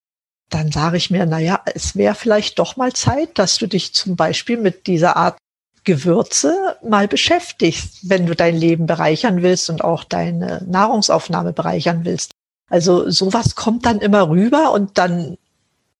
dann 0.50 0.72
sage 0.72 0.96
ich 0.96 1.10
mir, 1.10 1.26
na 1.26 1.38
ja, 1.38 1.60
es 1.74 1.94
wäre 1.96 2.14
vielleicht 2.14 2.58
doch 2.58 2.76
mal 2.76 2.92
Zeit, 2.92 3.38
dass 3.38 3.58
du 3.58 3.66
dich 3.66 3.92
zum 3.92 4.16
Beispiel 4.16 4.56
mit 4.56 4.86
dieser 4.86 5.16
Art 5.16 5.38
Gewürze 5.84 6.76
mal 6.82 7.08
beschäftigst, 7.08 8.10
wenn 8.10 8.26
du 8.26 8.34
dein 8.34 8.56
Leben 8.56 8.86
bereichern 8.86 9.42
willst 9.42 9.70
und 9.70 9.82
auch 9.82 10.04
deine 10.04 10.62
Nahrungsaufnahme 10.66 11.52
bereichern 11.52 12.04
willst. 12.04 12.32
Also 12.68 13.10
sowas 13.10 13.54
kommt 13.54 13.86
dann 13.86 14.00
immer 14.00 14.28
rüber 14.28 14.72
und 14.72 14.98
dann 14.98 15.38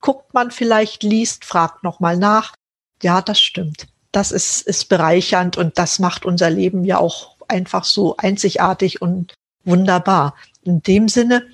guckt 0.00 0.34
man 0.34 0.50
vielleicht, 0.50 1.02
liest, 1.02 1.44
fragt 1.44 1.84
nochmal 1.84 2.16
nach. 2.16 2.54
Ja, 3.02 3.22
das 3.22 3.40
stimmt. 3.40 3.86
Das 4.12 4.32
ist, 4.32 4.62
ist 4.62 4.88
bereichernd 4.88 5.56
und 5.56 5.78
das 5.78 5.98
macht 5.98 6.24
unser 6.24 6.50
Leben 6.50 6.84
ja 6.84 6.98
auch 6.98 7.36
einfach 7.48 7.84
so 7.84 8.16
einzigartig 8.16 9.00
und 9.00 9.34
wunderbar. 9.64 10.34
In 10.62 10.82
dem 10.82 11.08
Sinne, 11.08 11.46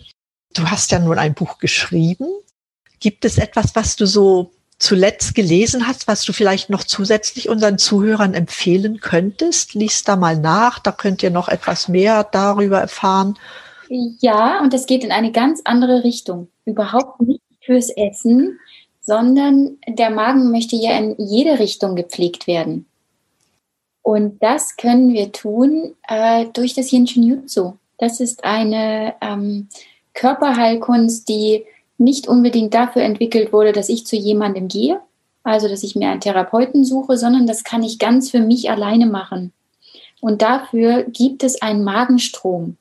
du 0.54 0.68
hast 0.70 0.90
ja 0.90 0.98
nun 0.98 1.18
ein 1.18 1.35
Buch 1.35 1.59
geschrieben 1.59 2.26
Gibt 3.04 3.26
es 3.26 3.36
etwas, 3.36 3.76
was 3.76 3.96
du 3.96 4.06
so 4.06 4.50
zuletzt 4.78 5.34
gelesen 5.34 5.86
hast, 5.86 6.08
was 6.08 6.24
du 6.24 6.32
vielleicht 6.32 6.70
noch 6.70 6.84
zusätzlich 6.84 7.50
unseren 7.50 7.76
Zuhörern 7.76 8.32
empfehlen 8.32 8.98
könntest? 9.00 9.74
Lies 9.74 10.04
da 10.04 10.16
mal 10.16 10.38
nach, 10.38 10.78
da 10.78 10.90
könnt 10.90 11.22
ihr 11.22 11.28
noch 11.28 11.48
etwas 11.50 11.86
mehr 11.86 12.24
darüber 12.24 12.80
erfahren. 12.80 13.38
Ja, 13.90 14.58
und 14.62 14.72
es 14.72 14.86
geht 14.86 15.04
in 15.04 15.12
eine 15.12 15.32
ganz 15.32 15.60
andere 15.66 16.02
Richtung. 16.02 16.48
Überhaupt 16.64 17.20
nicht 17.20 17.42
fürs 17.60 17.90
Essen, 17.90 18.58
sondern 19.02 19.76
der 19.86 20.08
Magen 20.08 20.50
möchte 20.50 20.76
ja 20.76 20.96
in 20.96 21.14
jede 21.18 21.58
Richtung 21.58 21.96
gepflegt 21.96 22.46
werden. 22.46 22.86
Und 24.00 24.42
das 24.42 24.78
können 24.78 25.12
wir 25.12 25.30
tun 25.30 25.94
äh, 26.08 26.46
durch 26.54 26.72
das 26.72 26.90
Yinshin 26.90 27.24
Jutsu. 27.24 27.74
Das 27.98 28.20
ist 28.20 28.44
eine 28.44 29.14
ähm, 29.20 29.68
Körperheilkunst, 30.14 31.28
die 31.28 31.66
nicht 31.98 32.28
unbedingt 32.28 32.74
dafür 32.74 33.02
entwickelt 33.02 33.52
wurde, 33.52 33.72
dass 33.72 33.88
ich 33.88 34.07
zu 34.07 34.16
jemandem 34.16 34.68
gehe, 34.68 35.00
also 35.42 35.68
dass 35.68 35.83
ich 35.83 35.94
mir 35.94 36.11
einen 36.11 36.20
Therapeuten 36.20 36.85
suche, 36.85 37.16
sondern 37.16 37.46
das 37.46 37.64
kann 37.64 37.83
ich 37.83 37.98
ganz 37.98 38.30
für 38.30 38.40
mich 38.40 38.70
alleine 38.70 39.07
machen. 39.07 39.52
Und 40.20 40.42
dafür 40.42 41.04
gibt 41.04 41.44
es 41.44 41.61
einen 41.61 41.85
Magenstrom, 41.85 42.76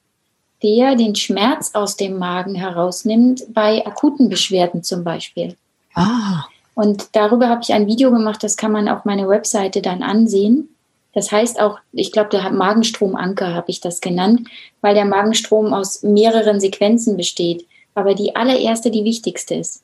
der 0.64 0.96
den 0.96 1.16
Schmerz 1.16 1.72
aus 1.74 1.98
dem 1.98 2.18
Magen 2.18 2.56
herausnimmt, 2.56 3.44
bei 3.54 3.86
akuten 3.86 4.30
Beschwerden 4.30 4.82
zum 4.82 5.04
Beispiel. 5.04 5.58
Ah. 5.94 6.46
Und 6.74 7.10
darüber 7.12 7.50
habe 7.50 7.62
ich 7.62 7.74
ein 7.74 7.88
Video 7.88 8.12
gemacht, 8.12 8.44
das 8.44 8.58
kann 8.58 8.72
man 8.72 8.88
auf 8.88 9.06
meiner 9.06 9.28
Webseite 9.28 9.82
dann 9.82 10.02
ansehen. 10.02 10.70
Das 11.14 11.32
heißt 11.32 11.60
auch, 11.60 11.80
ich 11.92 12.12
glaube, 12.12 12.30
der 12.30 12.50
Magenstromanker 12.50 13.54
habe 13.54 13.70
ich 13.70 13.82
das 13.82 14.02
genannt, 14.02 14.48
weil 14.82 14.96
der 14.96 15.06
Magenstrom 15.06 15.74
aus 15.74 16.02
mehreren 16.02 16.60
Sequenzen 16.60 17.18
besteht 17.18 17.68
aber 17.96 18.16
die 18.16 18.36
allererste 18.36 18.92
die 18.92 19.04
wichtigste 19.04 19.56
ist. 19.56 19.84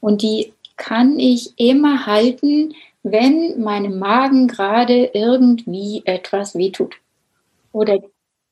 Und 0.00 0.22
die 0.22 0.52
kann 0.76 1.18
ich 1.18 1.52
immer 1.58 2.06
halten, 2.06 2.74
wenn 3.02 3.60
meinem 3.60 3.98
Magen 3.98 4.48
gerade 4.48 5.10
irgendwie 5.12 6.02
etwas 6.04 6.54
wehtut. 6.54 6.96
Oder 7.72 8.00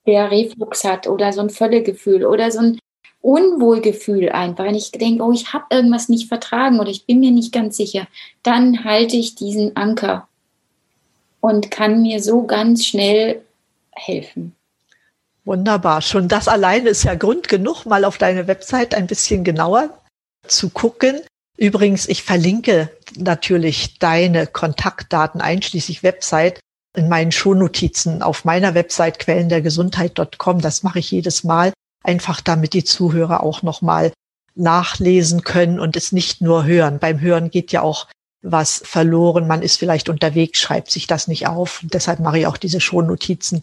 der 0.07 0.31
Reflux 0.31 0.85
hat 0.85 1.07
oder 1.07 1.33
so 1.33 1.40
ein 1.40 1.51
Völlegefühl 1.51 2.25
oder 2.25 2.51
so 2.51 2.61
ein 2.61 2.79
Unwohlgefühl 3.21 4.31
einfach. 4.31 4.64
Wenn 4.64 4.75
ich 4.75 4.90
denke, 4.92 5.23
oh, 5.23 5.33
ich 5.33 5.53
habe 5.53 5.66
irgendwas 5.71 6.09
nicht 6.09 6.29
vertragen 6.29 6.81
oder 6.81 6.90
ich 6.90 7.05
bin 7.07 7.21
mir 7.21 7.31
nicht 7.31 7.53
ganz 7.53 7.77
sicher, 7.77 8.07
dann 8.42 8.85
halte 8.85 9.16
ich 9.16 9.35
diesen 9.35 9.77
Anker. 9.77 10.29
und 11.40 11.71
kann 11.71 12.03
mir 12.03 12.23
so 12.23 12.44
ganz 12.44 12.85
schnell 12.85 13.42
helfen. 13.92 14.55
Wunderbar. 15.49 16.03
Schon 16.03 16.29
das 16.29 16.47
alleine 16.47 16.91
ist 16.91 17.05
ja 17.05 17.15
Grund 17.15 17.49
genug, 17.49 17.87
mal 17.87 18.05
auf 18.05 18.19
deine 18.19 18.47
Website 18.49 18.95
ein 18.95 19.07
bisschen 19.07 19.45
genauer 19.45 19.89
zu 20.47 20.69
gucken. 20.69 21.23
Übrigens, 21.57 22.07
ich 22.07 22.23
verlinke 22.23 22.91
natürlich 23.17 23.99
deine 23.99 24.47
Kontaktdaten 24.47 25.41
einschließlich 25.41 26.03
Website 26.03 26.61
in 26.95 27.09
meinen 27.09 27.33
Shownotizen 27.33 28.23
auf 28.23 28.45
meiner 28.45 28.75
Website 28.75 29.21
quellendergesundheit.com. 29.21 30.61
Das 30.61 30.83
mache 30.83 30.99
ich 30.99 31.11
jedes 31.13 31.45
Mal, 31.45 31.73
einfach 32.05 32.43
damit 32.43 32.75
die 32.75 32.85
Zuhörer 32.85 33.43
auch 33.43 33.63
nochmal 33.63 34.13
nachlesen 34.55 35.45
können 35.45 35.81
und 35.81 35.97
es 35.97 36.13
nicht 36.13 36.43
nur 36.43 36.67
hören. 36.67 36.99
Beim 36.99 37.23
Hören 37.23 37.49
geht 37.49 37.73
ja 37.73 37.81
auch 37.81 38.07
was 38.43 38.83
verloren. 38.85 39.47
Man 39.47 39.63
ist 39.63 39.79
vielleicht 39.79 40.11
unterwegs, 40.11 40.61
schreibt 40.61 40.91
sich 40.91 41.07
das 41.07 41.27
nicht 41.27 41.47
auf. 41.47 41.83
Und 41.83 41.95
deshalb 41.95 42.21
mache 42.21 42.41
ich 42.41 42.47
auch 42.47 42.59
diese 42.59 42.83
Shownotizen. 42.83 43.63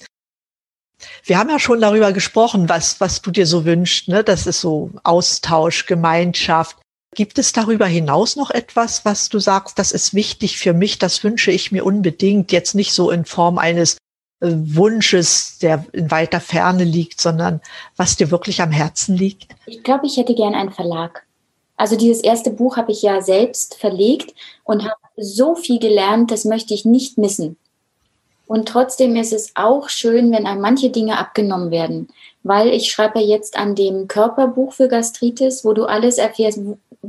Wir 1.24 1.38
haben 1.38 1.50
ja 1.50 1.60
schon 1.60 1.82
darüber 1.82 2.12
gesprochen, 2.12 2.70
was, 2.70 3.00
was 3.00 3.22
du 3.22 3.32
dir 3.32 3.46
so 3.46 3.66
wünschst. 3.66 4.08
Ne? 4.08 4.24
Das 4.24 4.48
ist 4.48 4.62
so 4.62 4.92
Austausch, 5.04 5.86
Gemeinschaft. 5.86 6.78
Gibt 7.16 7.38
es 7.38 7.54
darüber 7.54 7.86
hinaus 7.86 8.36
noch 8.36 8.52
etwas, 8.52 9.06
was 9.06 9.30
du 9.30 9.40
sagst, 9.40 9.80
das 9.80 9.92
ist 9.92 10.14
wichtig 10.14 10.58
für 10.58 10.74
mich, 10.74 11.00
das 11.00 11.24
wünsche 11.24 11.52
ich 11.52 11.72
mir 11.72 11.86
unbedingt, 11.86 12.52
jetzt 12.52 12.76
nicht 12.76 12.92
so 12.92 13.10
in 13.10 13.24
Form 13.24 13.58
eines 13.58 13.98
äh, 14.42 14.52
Wunsches, 14.52 15.58
der 15.60 15.86
in 15.94 16.12
weiter 16.12 16.42
Ferne 16.42 16.84
liegt, 16.84 17.22
sondern 17.22 17.62
was 17.96 18.18
dir 18.18 18.32
wirklich 18.32 18.62
am 18.62 18.72
Herzen 18.72 19.16
liegt? 19.16 19.56
Ich 19.66 19.82
glaube, 19.84 20.08
ich 20.08 20.18
hätte 20.18 20.36
gern 20.36 20.56
einen 20.56 20.74
Verlag. 20.74 21.26
Also 21.78 21.96
dieses 21.96 22.22
erste 22.22 22.52
Buch 22.52 22.78
habe 22.78 22.92
ich 22.92 23.02
ja 23.02 23.22
selbst 23.22 23.76
verlegt 23.76 24.34
und 24.64 24.84
habe 24.84 24.96
so 25.18 25.56
viel 25.56 25.80
gelernt, 25.80 26.32
das 26.32 26.46
möchte 26.46 26.74
ich 26.74 26.86
nicht 26.86 27.18
missen. 27.18 27.58
Und 28.48 28.68
trotzdem 28.68 29.16
ist 29.16 29.34
es 29.34 29.52
auch 29.56 29.90
schön, 29.90 30.32
wenn 30.32 30.46
einem 30.46 30.62
manche 30.62 30.90
Dinge 30.90 31.18
abgenommen 31.18 31.72
werden, 31.72 32.10
weil 32.44 32.70
ich 32.70 32.92
schreibe 32.92 33.20
jetzt 33.20 33.58
an 33.58 33.76
dem 33.76 34.08
Körperbuch 34.08 34.74
für 34.74 34.88
Gastritis, 34.88 35.66
wo 35.66 35.74
du 35.74 35.86
alles 35.86 36.18
erfährst, 36.18 36.60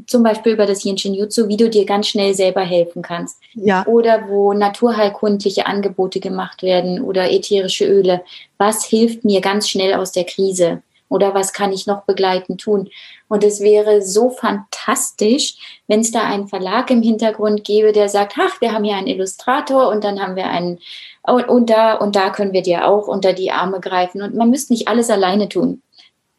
zum 0.06 0.22
Beispiel 0.22 0.52
über 0.52 0.66
das 0.66 0.84
Yin 0.84 0.96
Jutsu, 0.96 1.48
wie 1.48 1.56
du 1.56 1.70
dir 1.70 1.84
ganz 1.86 2.08
schnell 2.08 2.34
selber 2.34 2.62
helfen 2.62 3.02
kannst. 3.02 3.38
Ja. 3.54 3.86
Oder 3.86 4.28
wo 4.28 4.52
naturheilkundliche 4.52 5.66
Angebote 5.66 6.20
gemacht 6.20 6.62
werden 6.62 7.02
oder 7.02 7.30
ätherische 7.30 7.86
Öle. 7.86 8.22
Was 8.58 8.84
hilft 8.84 9.24
mir 9.24 9.40
ganz 9.40 9.68
schnell 9.68 9.94
aus 9.94 10.12
der 10.12 10.24
Krise? 10.24 10.82
Oder 11.08 11.34
was 11.34 11.52
kann 11.52 11.72
ich 11.72 11.86
noch 11.86 12.02
begleitend 12.02 12.60
tun? 12.60 12.90
Und 13.28 13.44
es 13.44 13.60
wäre 13.60 14.02
so 14.02 14.30
fantastisch, 14.30 15.80
wenn 15.86 16.00
es 16.00 16.10
da 16.10 16.22
einen 16.22 16.48
Verlag 16.48 16.90
im 16.90 17.02
Hintergrund 17.02 17.64
gäbe, 17.64 17.92
der 17.92 18.08
sagt, 18.08 18.34
ach, 18.40 18.60
wir 18.60 18.72
haben 18.72 18.84
hier 18.84 18.96
einen 18.96 19.06
Illustrator 19.06 19.88
und 19.88 20.02
dann 20.02 20.20
haben 20.20 20.36
wir 20.36 20.46
einen, 20.46 20.78
und, 21.26 21.48
und 21.48 21.70
da, 21.70 21.94
und 21.94 22.16
da 22.16 22.30
können 22.30 22.52
wir 22.52 22.62
dir 22.62 22.86
auch 22.86 23.08
unter 23.08 23.32
die 23.32 23.50
Arme 23.50 23.80
greifen. 23.80 24.22
Und 24.22 24.34
man 24.34 24.50
müsste 24.50 24.72
nicht 24.72 24.88
alles 24.88 25.10
alleine 25.10 25.48
tun. 25.48 25.82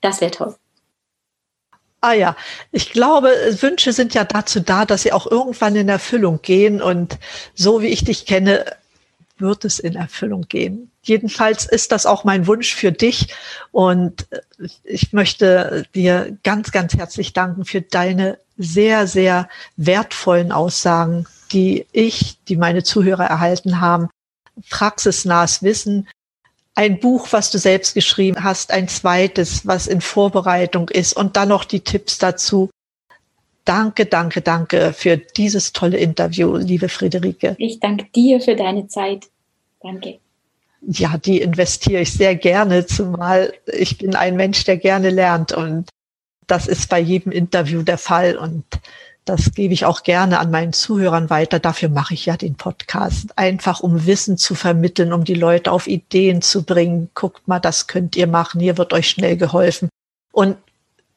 Das 0.01 0.21
wäre 0.21 0.31
toll. 0.31 0.55
Ah 2.01 2.13
ja, 2.13 2.35
ich 2.71 2.91
glaube, 2.91 3.29
Wünsche 3.59 3.91
sind 3.91 4.13
ja 4.13 4.23
dazu 4.23 4.59
da, 4.59 4.85
dass 4.85 5.01
sie 5.01 5.11
auch 5.11 5.29
irgendwann 5.29 5.75
in 5.75 5.89
Erfüllung 5.89 6.41
gehen. 6.41 6.81
Und 6.81 7.17
so 7.55 7.81
wie 7.81 7.87
ich 7.87 8.03
dich 8.03 8.25
kenne, 8.25 8.65
wird 9.39 9.65
es 9.65 9.79
in 9.79 9.95
Erfüllung 9.95 10.43
gehen. 10.47 10.91
Jedenfalls 11.01 11.65
ist 11.65 11.91
das 11.91 12.05
auch 12.05 12.23
mein 12.23 12.47
Wunsch 12.47 12.73
für 12.73 12.91
dich. 12.91 13.33
Und 13.71 14.27
ich 14.83 15.13
möchte 15.13 15.85
dir 15.95 16.37
ganz, 16.43 16.71
ganz 16.71 16.93
herzlich 16.95 17.33
danken 17.33 17.65
für 17.65 17.81
deine 17.81 18.37
sehr, 18.57 19.07
sehr 19.07 19.49
wertvollen 19.75 20.51
Aussagen, 20.51 21.27
die 21.51 21.85
ich, 21.91 22.43
die 22.45 22.57
meine 22.57 22.83
Zuhörer 22.83 23.25
erhalten 23.25 23.79
haben. 23.81 24.09
Praxisnahes 24.69 25.63
Wissen, 25.63 26.07
ein 26.75 26.99
Buch, 26.99 27.29
was 27.31 27.49
du 27.49 27.57
selbst 27.57 27.95
geschrieben 27.95 28.43
hast, 28.43 28.71
ein 28.71 28.87
zweites, 28.87 29.65
was 29.65 29.87
in 29.87 29.99
Vorbereitung 29.99 30.89
ist 30.89 31.13
und 31.13 31.35
dann 31.35 31.49
noch 31.49 31.63
die 31.63 31.79
Tipps 31.79 32.19
dazu. 32.19 32.69
Danke, 33.65 34.05
danke, 34.05 34.41
danke 34.41 34.93
für 34.93 35.17
dieses 35.17 35.73
tolle 35.73 35.97
Interview, 35.97 36.55
liebe 36.55 36.87
Friederike. 36.87 37.55
Ich 37.57 37.79
danke 37.79 38.05
dir 38.15 38.39
für 38.39 38.55
deine 38.55 38.87
Zeit. 38.87 39.25
Danke. 39.81 40.19
Ja, 40.81 41.17
die 41.17 41.41
investiere 41.41 42.01
ich 42.01 42.13
sehr 42.13 42.35
gerne, 42.35 42.85
zumal 42.85 43.53
ich 43.65 43.97
bin 43.97 44.15
ein 44.15 44.35
Mensch, 44.35 44.63
der 44.63 44.77
gerne 44.77 45.09
lernt 45.09 45.51
und 45.51 45.89
das 46.45 46.67
ist 46.67 46.89
bei 46.89 46.99
jedem 46.99 47.31
Interview 47.31 47.81
der 47.81 47.97
Fall 47.97 48.37
und 48.37 48.63
das 49.27 49.51
gebe 49.51 49.73
ich 49.73 49.83
auch 49.85 50.03
gerne 50.03 50.39
an 50.39 50.51
meinen 50.51 50.71
Zuhörern 50.71 51.29
weiter. 51.29 51.59
Dafür 51.59 51.89
mache 51.89 52.13
ich 52.13 52.25
ja 52.25 52.37
den 52.37 52.55
Podcast. 52.55 53.37
Einfach 53.37 53.81
um 53.81 54.05
Wissen 54.05 54.37
zu 54.37 54.55
vermitteln, 54.55 55.11
um 55.11 55.25
die 55.25 55.33
Leute 55.33 55.71
auf 55.71 55.87
Ideen 55.87 56.41
zu 56.41 56.63
bringen. 56.63 57.09
Guckt 57.13 57.45
mal, 57.47 57.59
das 57.59 57.87
könnt 57.87 58.15
ihr 58.15 58.27
machen. 58.27 58.61
Hier 58.61 58.77
wird 58.77 58.93
euch 58.93 59.09
schnell 59.09 59.35
geholfen. 59.35 59.89
Und 60.31 60.55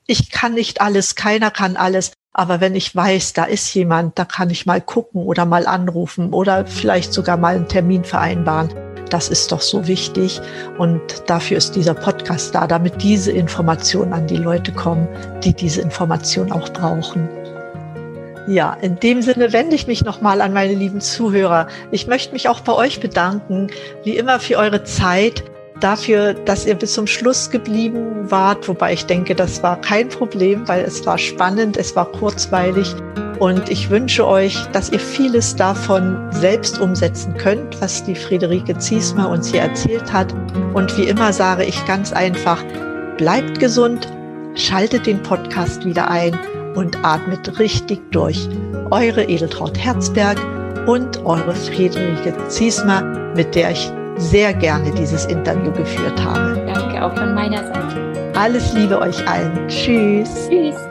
ich 0.07 0.31
kann 0.31 0.55
nicht 0.55 0.81
alles, 0.81 1.15
keiner 1.15 1.53
kann 1.53 1.77
alles. 1.77 2.13
Aber 2.33 2.61
wenn 2.61 2.75
ich 2.75 2.95
weiß, 2.95 3.33
da 3.33 3.45
ist 3.45 3.73
jemand, 3.75 4.19
da 4.19 4.25
kann 4.25 4.51
ich 4.51 4.67
mal 4.67 4.81
gucken 4.81 5.23
oder 5.23 5.45
mal 5.45 5.67
anrufen 5.67 6.33
oder 6.33 6.67
vielleicht 6.67 7.13
sogar 7.13 7.37
mal 7.37 7.55
einen 7.55 7.69
Termin 7.69 8.03
vereinbaren. 8.03 8.75
Das 9.09 9.29
ist 9.29 9.53
doch 9.53 9.61
so 9.61 9.87
wichtig. 9.87 10.41
Und 10.79 11.01
dafür 11.27 11.59
ist 11.59 11.77
dieser 11.77 11.95
Podcast 11.95 12.55
da, 12.57 12.67
damit 12.67 13.03
diese 13.03 13.31
Informationen 13.31 14.13
an 14.13 14.27
die 14.27 14.37
Leute 14.37 14.73
kommen, 14.73 15.07
die 15.45 15.55
diese 15.55 15.81
Information 15.81 16.51
auch 16.51 16.73
brauchen. 16.73 17.29
Ja, 18.51 18.77
in 18.81 18.99
dem 18.99 19.23
Sinne 19.23 19.53
wende 19.53 19.77
ich 19.77 19.87
mich 19.87 20.05
nochmal 20.05 20.41
an 20.41 20.53
meine 20.53 20.75
lieben 20.75 21.01
Zuhörer. 21.01 21.69
Ich 21.93 22.09
möchte 22.09 22.33
mich 22.33 22.49
auch 22.49 22.59
bei 22.59 22.73
euch 22.73 22.99
bedanken, 22.99 23.69
wie 24.03 24.17
immer 24.17 24.41
für 24.41 24.57
eure 24.57 24.83
Zeit, 24.83 25.45
dafür, 25.79 26.35
dass 26.35 26.67
ihr 26.67 26.75
bis 26.75 26.95
zum 26.95 27.07
Schluss 27.07 27.51
geblieben 27.51 28.29
wart, 28.29 28.67
wobei 28.67 28.93
ich 28.93 29.07
denke, 29.07 29.37
das 29.37 29.63
war 29.63 29.81
kein 29.81 30.09
Problem, 30.09 30.67
weil 30.67 30.85
es 30.85 31.07
war 31.07 31.17
spannend, 31.17 31.77
es 31.77 31.95
war 31.95 32.07
kurzweilig 32.07 32.93
und 33.39 33.69
ich 33.71 33.89
wünsche 33.89 34.27
euch, 34.27 34.57
dass 34.73 34.91
ihr 34.91 34.99
vieles 34.99 35.55
davon 35.55 36.19
selbst 36.33 36.81
umsetzen 36.81 37.37
könnt, 37.37 37.81
was 37.81 38.03
die 38.03 38.17
Friederike 38.17 38.77
Ziesmer 38.79 39.29
uns 39.29 39.53
hier 39.53 39.61
erzählt 39.61 40.13
hat. 40.13 40.35
Und 40.75 40.99
wie 40.99 41.05
immer 41.05 41.33
sage 41.33 41.65
ich 41.65 41.87
ganz 41.87 42.13
einfach, 42.13 42.65
bleibt 43.17 43.61
gesund, 43.61 44.09
schaltet 44.57 45.07
den 45.07 45.23
Podcast 45.23 45.85
wieder 45.85 46.11
ein 46.11 46.37
und 46.75 46.97
atmet 47.05 47.59
richtig 47.59 48.01
durch. 48.13 48.49
Eure 48.91 49.25
Edeltraut 49.25 49.79
Herzberg 49.79 50.39
und 50.87 51.25
eure 51.25 51.55
Friederike 51.55 52.35
Ziesmer, 52.49 53.03
mit 53.35 53.55
der 53.55 53.73
ich 53.73 53.93
sehr 54.17 54.53
gerne 54.55 54.93
dieses 54.93 55.25
Interview 55.27 55.73
geführt 55.73 56.23
habe. 56.23 56.63
Danke 56.67 57.05
auch 57.05 57.17
von 57.17 57.35
meiner 57.35 57.65
Seite. 57.65 58.33
Alles 58.35 58.73
Liebe 58.73 59.01
euch 59.01 59.27
allen. 59.29 59.69
Tschüss. 59.69 60.49
Tschüss. 60.49 60.91